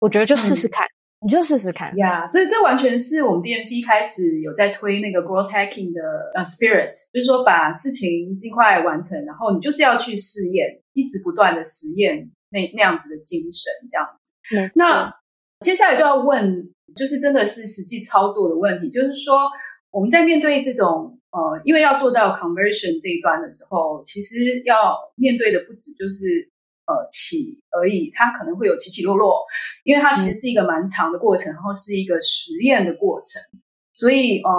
[0.00, 0.86] 我觉得就试试看。
[0.86, 6.00] 嗯你就试试看呀，yeah, 这这完全是我们 DMC 一开始有在推那个 growth hacking 的
[6.34, 12.16] 呃 spirit，就是说把事情尽快完成，然后你就是要去试验，一直不断的实验
[12.48, 14.56] 那那样子的精神这样子。
[14.56, 15.12] 嗯，那
[15.64, 19.36] 接下来就要问，就是真的是实际操作的问题，就是说
[19.90, 26.50] 我们在面对这种呃，因为要做到 conversion 这一端的时候，其实要面对的不止就是。
[26.86, 29.36] 呃，起而已，它可能会有起起落落，
[29.84, 33.40] 因为它其实是一个蛮长的过程，然后是一个实验的过程，
[33.92, 34.50] 所以呃，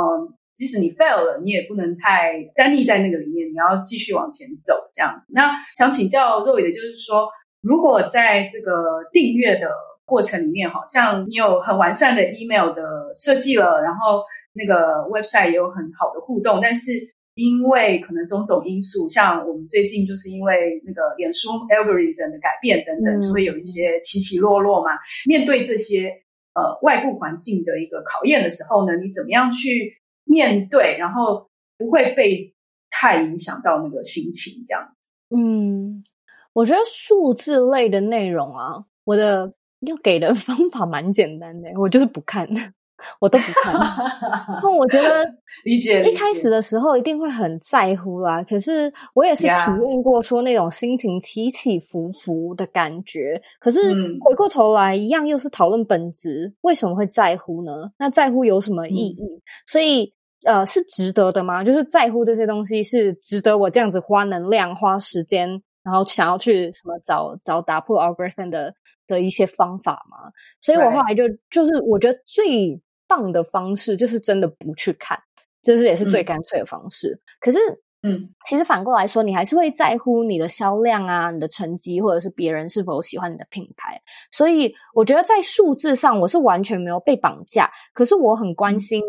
[0.55, 5.25] 即使你 fail 了，你也不能太耽溺在那个里面，你要继续往前走这样子。
[5.33, 7.27] 那想请教肉爷就是说，
[7.59, 9.67] 如果在这个订阅的
[10.11, 12.81] 过程里面，好像你有很完善的 email 的
[13.15, 16.91] 设计了，然后那个 website 也有很好的互动，但是
[17.35, 24.91] 因为可能种种因素，像我们最近就是因为那个脸书 algorithm 的改变等等，就会有一些起起落落嘛。
[25.25, 26.11] 面对这些
[26.55, 29.93] 呃外部环境的一个考验的时候呢，你怎么样去
[30.25, 32.53] 面对，然后不会被
[32.89, 35.09] 太影响到那个心情这样子？
[35.33, 36.03] 嗯，
[36.51, 42.47] 我觉得数字类的内容啊，我的要给的 方法蛮简单的，我就是不看。
[43.19, 43.73] 我都不看，
[44.61, 45.25] 那我觉得
[45.63, 48.43] 理解一开始的时候一定会很在乎啦。
[48.43, 49.47] 可是我也是体
[49.87, 53.41] 验过说那种心情起起伏伏的感觉。
[53.59, 57.71] 可是回过头来，一样又是讨论本质，为什么会在乎呢？
[57.97, 59.41] 那在乎有什么意义？
[59.65, 60.13] 所以
[60.45, 61.63] 呃，是值得的吗？
[61.63, 65.49] 就是在乎这些东西是值得我这样子花能量、花时间，
[65.83, 68.73] 然后想要去什么找找打破 algorithm 的
[69.07, 70.31] 的一些方法嘛？
[70.59, 72.81] 所以我后来就就是我觉得最。
[73.07, 75.21] 棒的方式就是真的不去看，
[75.61, 77.09] 这是也是最干脆的方式。
[77.09, 77.59] 嗯、可是，
[78.03, 84.01] 嗯，其实反过来说，你还是会在乎你的销量啊、你的成绩，或者是别人是否喜欢你的品牌。
[84.31, 87.69] 所以，我觉得在数字上，我是完全没有被绑架。
[87.93, 89.03] 可是，我很关心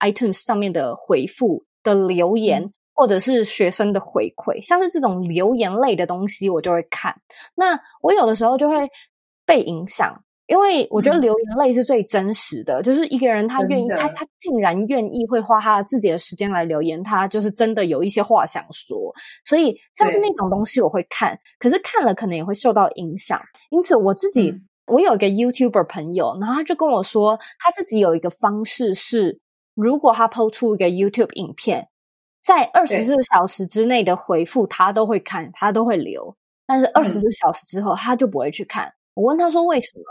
[0.00, 7.14] iTunes 上面的回复的留言，嗯、或者是学生的回馈，像是这种留言类的东西，我就会看。
[7.54, 8.88] 那我有的时候就会
[9.44, 10.22] 被影响。
[10.48, 19.14] 因为我觉得留言类是最真实的，嗯、就是一个人他愿意，他他竟然愿意会花他自己的时间来留言，他就是真的有一些话想说。
[19.46, 23.40] 所以像是那种东西我会看，可是看了可能也会受到影响。
[23.70, 29.40] 因此我自己，嗯、我有一个 YouTuber 朋友，然后他就跟我说，他自己有一个方式是，
[29.74, 31.88] 如果他 PO 出一个 YouTube 影片，
[32.42, 36.34] 在二十四小时之内的回复，他都会看，他都会留，
[36.66, 38.92] 但是二十四小时之后他就不会去看。
[39.14, 40.04] 我问他说为什么？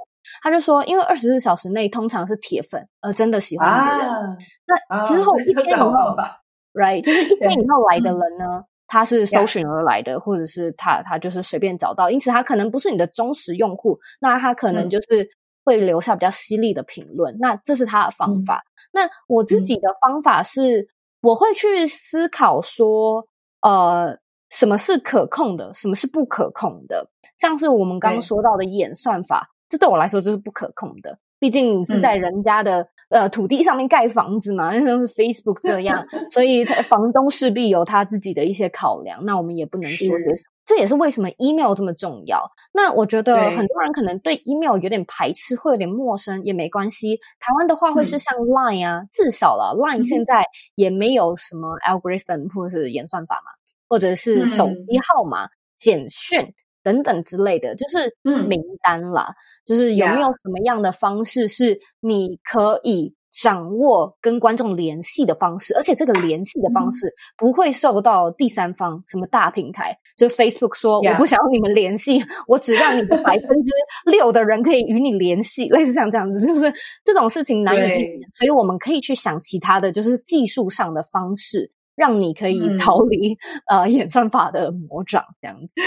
[0.43, 4.07] 他就说，因为二十四小时内通常是铁粉，呃，真的喜欢那个人。
[4.07, 6.37] 啊、那之后一天以后、啊、
[6.73, 15.27] ，right，就是一天以后来的人呢，对他是搜寻而来的，嗯、或者是他他就是随便找到，因此他可能不是你的忠实用户，那他可能就是
[15.65, 17.33] 会留下比较犀利的评论。
[17.33, 18.57] 嗯、那这是他的方法。
[18.57, 20.87] 嗯、那我自己的方法是，
[21.21, 23.25] 我会去思考说，
[23.61, 24.17] 呃，
[24.49, 29.49] 什么是可控的，什么是不可控的，像是我们刚刚说到的演算法。
[29.69, 39.23] 这对我来说就是不可控的，毕竟你是在人家的、嗯、呃土地上面盖房子嘛，像是 Facebook 这样， 所以房东势必有他自己的一些考量。
[39.23, 42.49] 那我们也不能说这是，这也是为什么 email 这么重要。
[42.71, 47.17] 那我觉得很多人可能对 email 有点排斥，会有点陌生，也没关系。
[47.41, 50.45] 台湾的话会是像 Line 啊，嗯、至少了 Line 现在
[50.75, 53.51] 也没有什么 algorithm 或者是演算法嘛，
[53.89, 56.53] 或者是手机号码、嗯、简讯。
[56.83, 67.07] 等等之类的，就是名单啦，嗯、就是有没有什么样的方式是你可以掌握跟观众联系的方式，而且这个联系的方式
[67.37, 73.71] 不会受到第三方、嗯、什么大平台，就 Facebook 说我不想要你们联系我只让你们百分之
[74.11, 76.73] 六的人可以与你联系，类似像这样子，就是
[77.05, 83.33] 这种事情难以避免，所以我们可以去想其他的就是技术上的方式，让你可以逃离、
[83.67, 85.81] 嗯、呃演算法的魔掌，这样子。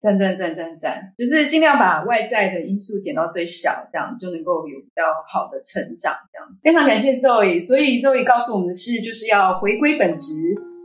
[0.00, 6.14] 赞赞赞赞赞，就是尽量把外在的因素减到最小，这样就能够有比较好的成长。
[6.32, 7.60] 这样子，非常感谢 Zoe。
[7.60, 10.32] 所以 Zoe 告诉我们的是，就是要回归本质，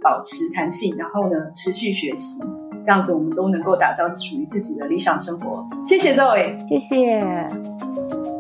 [0.04, 2.38] 保持弹性，然后呢，持续学习，
[2.84, 5.66] 这样子我们都能够打造属于自己的理想生活。
[5.86, 8.35] 谢谢 Zoe，谢谢。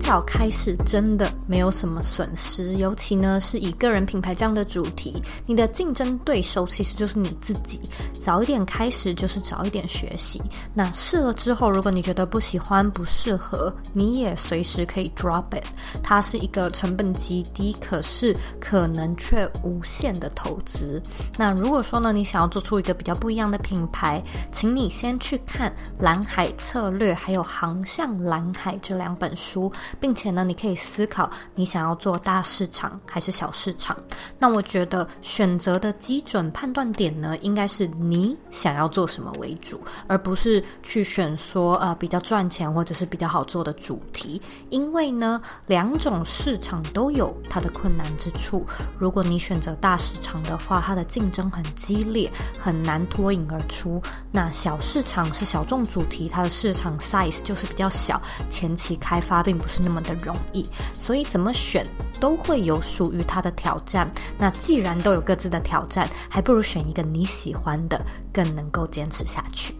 [0.00, 7.80] 早开始真的没有什么损失，尤其呢是以个人品牌这样的主题，你的竞争对手其实就是你自己。
[8.18, 10.42] 早一点开始就是早一点学习。
[10.74, 15.64] 那试了之后，如果你觉得不喜欢、不适合，你也随时可以 drop it。
[16.02, 21.00] 它是一个成本极低，可是可能却无限的投资。
[21.38, 24.20] 那如果说呢，你想要做出一个比较不一样的品牌，
[24.50, 33.96] 请你先去看《蓝海策略》还有《航向蓝海》这两本书，并且呢，你可以思考你想要做大市场还是小市场。
[34.38, 44.40] 那我觉得选择的基准判断点呢，应该是你想要做什么为主，而不是去选说呃比较赚钱或者是比较好做的主题。
[44.68, 48.66] 因为呢，两种市场都有它的困难之处。
[48.98, 54.00] 如果你选择大市场的话，它的竞争很激烈，很难脱颖而出。
[54.30, 60.68] 那小市场是小众主题，它的市场 size 就是比较小，前期开发并不是那么的容易，
[60.98, 61.86] 所以怎么选
[62.18, 64.10] 都会有属于它的挑战。
[64.38, 68.00] 那既然都有各自的挑战，还不如选一个你喜欢的，
[68.32, 69.74] 更能够坚持下去。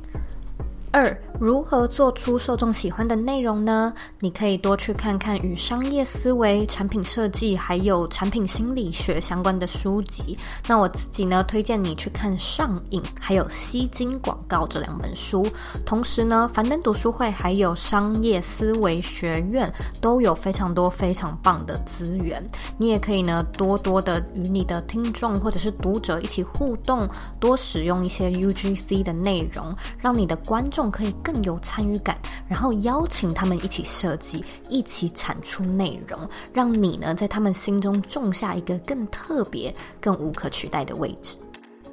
[0.93, 3.93] 二，如何做出受众喜欢的内容呢？
[4.19, 10.37] 你可以多去看看与商业思维、产品设计还有产品心理学相关的书籍。
[10.67, 15.47] 那我自己呢，推荐你去看《上瘾》还有《吸金广告》这两本书。
[15.87, 22.45] 同时呢，樊登读书会还有商业思维学院都有非常多非常棒的资源。
[22.77, 30.80] 你也可以呢，多多的与你的听众或者是读者一起互动，多使用一些 UGC 的内容，让你的观众。
[30.89, 32.17] 可以更有参与感，
[32.49, 36.17] 然后邀请他们一起设计，一起产出内容，
[36.53, 41.37] 让你呢在他们心中种下一个更特别、更无可取代的位置。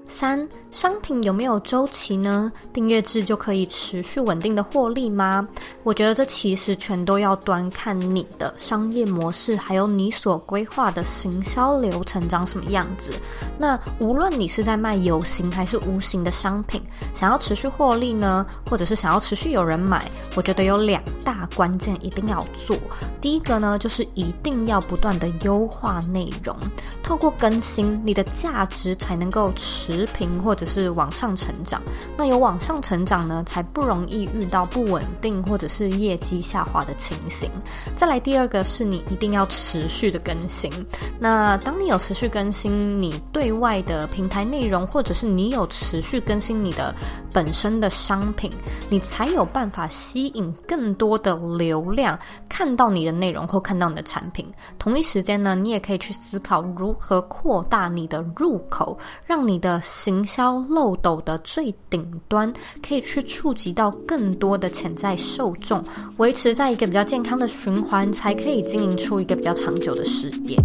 [0.09, 2.51] 三，商品有没有周期呢？
[2.71, 5.45] 订阅制就可以持续稳定的获利吗？
[5.83, 13.11] 我觉得这其实全都要端看你的商业模式，还有你所规划的行销流程长什么样子。
[13.59, 16.81] 那无论你是在卖有形还是无形的商品，
[17.13, 22.77] 想要持续获利呢，或者是想要持续有人买，我觉得有两大关键一定要做。
[23.19, 26.55] 第一个呢，就是一定要不断的优化内容，
[27.03, 29.96] 透过更新，你的价值才能够持。
[29.97, 31.81] 持平或者是往上成长，
[32.15, 37.49] 那有往上成长呢，才不容易遇到不稳定或者是业绩下滑的情形。
[37.95, 40.71] 再来第二个是你一定要持续的更新。
[41.19, 46.93] 那当你有持续更新你对外的平台内容，或者是你有持续更新你的
[47.33, 48.51] 本身的商品，
[48.89, 52.17] 你才有办法吸引更多的流量
[52.47, 54.47] 看到你的内容或看到你的产品。
[54.77, 58.95] 同一时间呢，你也可以去思考如何扩大你的入口，
[59.25, 59.81] 让你的。
[59.87, 62.51] 行销漏斗的最顶端，
[62.85, 65.83] 可以去触及到更多的潜在受众，
[66.17, 70.57] 维持在一个比较健康的循环，才可以经营出一个比较长久的事业。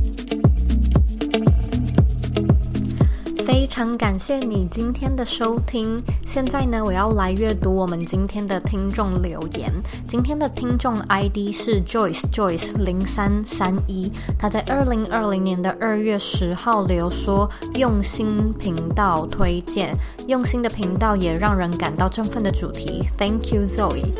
[3.52, 6.02] 非常感谢你今天的收听。
[6.24, 9.70] 现在呢，我要来阅读我们今天的听众留言。
[10.08, 17.46] 今天的听众 ID 是 Joyce Joyce 零三三一，他在二零二零年的二月十号留说
[17.76, 19.94] ：“用心频道推荐，
[20.26, 23.06] 用心的频道也让人感到振奋的主题。
[23.18, 24.14] ”Thank you, Zoe。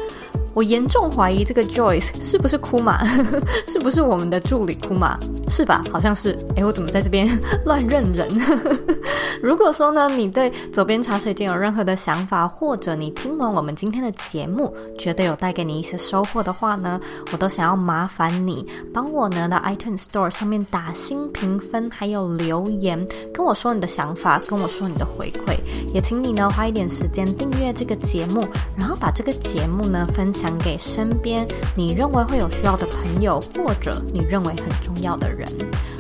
[0.55, 3.03] 我严重怀疑这个 Joyce 是不是库玛，
[3.67, 5.19] 是不是我们的助理库玛？
[5.49, 5.83] 是吧？
[5.91, 6.39] 好像是。
[6.57, 7.27] 诶，我怎么在这边
[7.65, 8.29] 乱认人？
[9.43, 17.01] 如果说呢，你对左边茶水间有任何的想法，或者你听完我们今天的节目，觉得有带给你一些收获的话呢，
[17.33, 25.57] 我都想要麻烦你帮我呢到 iTunes Store 上面打星评分，还有留言跟我说你的想法，跟我说你的回馈。
[25.95, 30.53] 也请你呢花一点时间订阅这个节目，然后把这个节目呢分分享。
[30.63, 31.45] 给身边
[31.75, 35.49] 你认为会有需要的朋友，或者你认为很重要的人。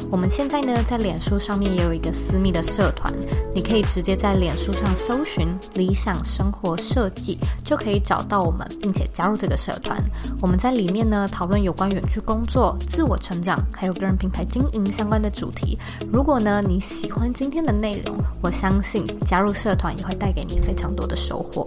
[0.08, 3.12] 我们现在呢，在脸书上面也有一个私密的社团，
[3.52, 10.00] 你可以直接在脸书上搜寻“理想生活设计”，就可以找到我们，并且加入这个社团。
[10.40, 15.76] 我们在里面呢，讨论有关远距工作、自我成长，还有个人品牌经营相关的主题。
[16.12, 21.66] 如果呢，你喜欢今天的内容，我相信加入社团也会带给你非常多的收获。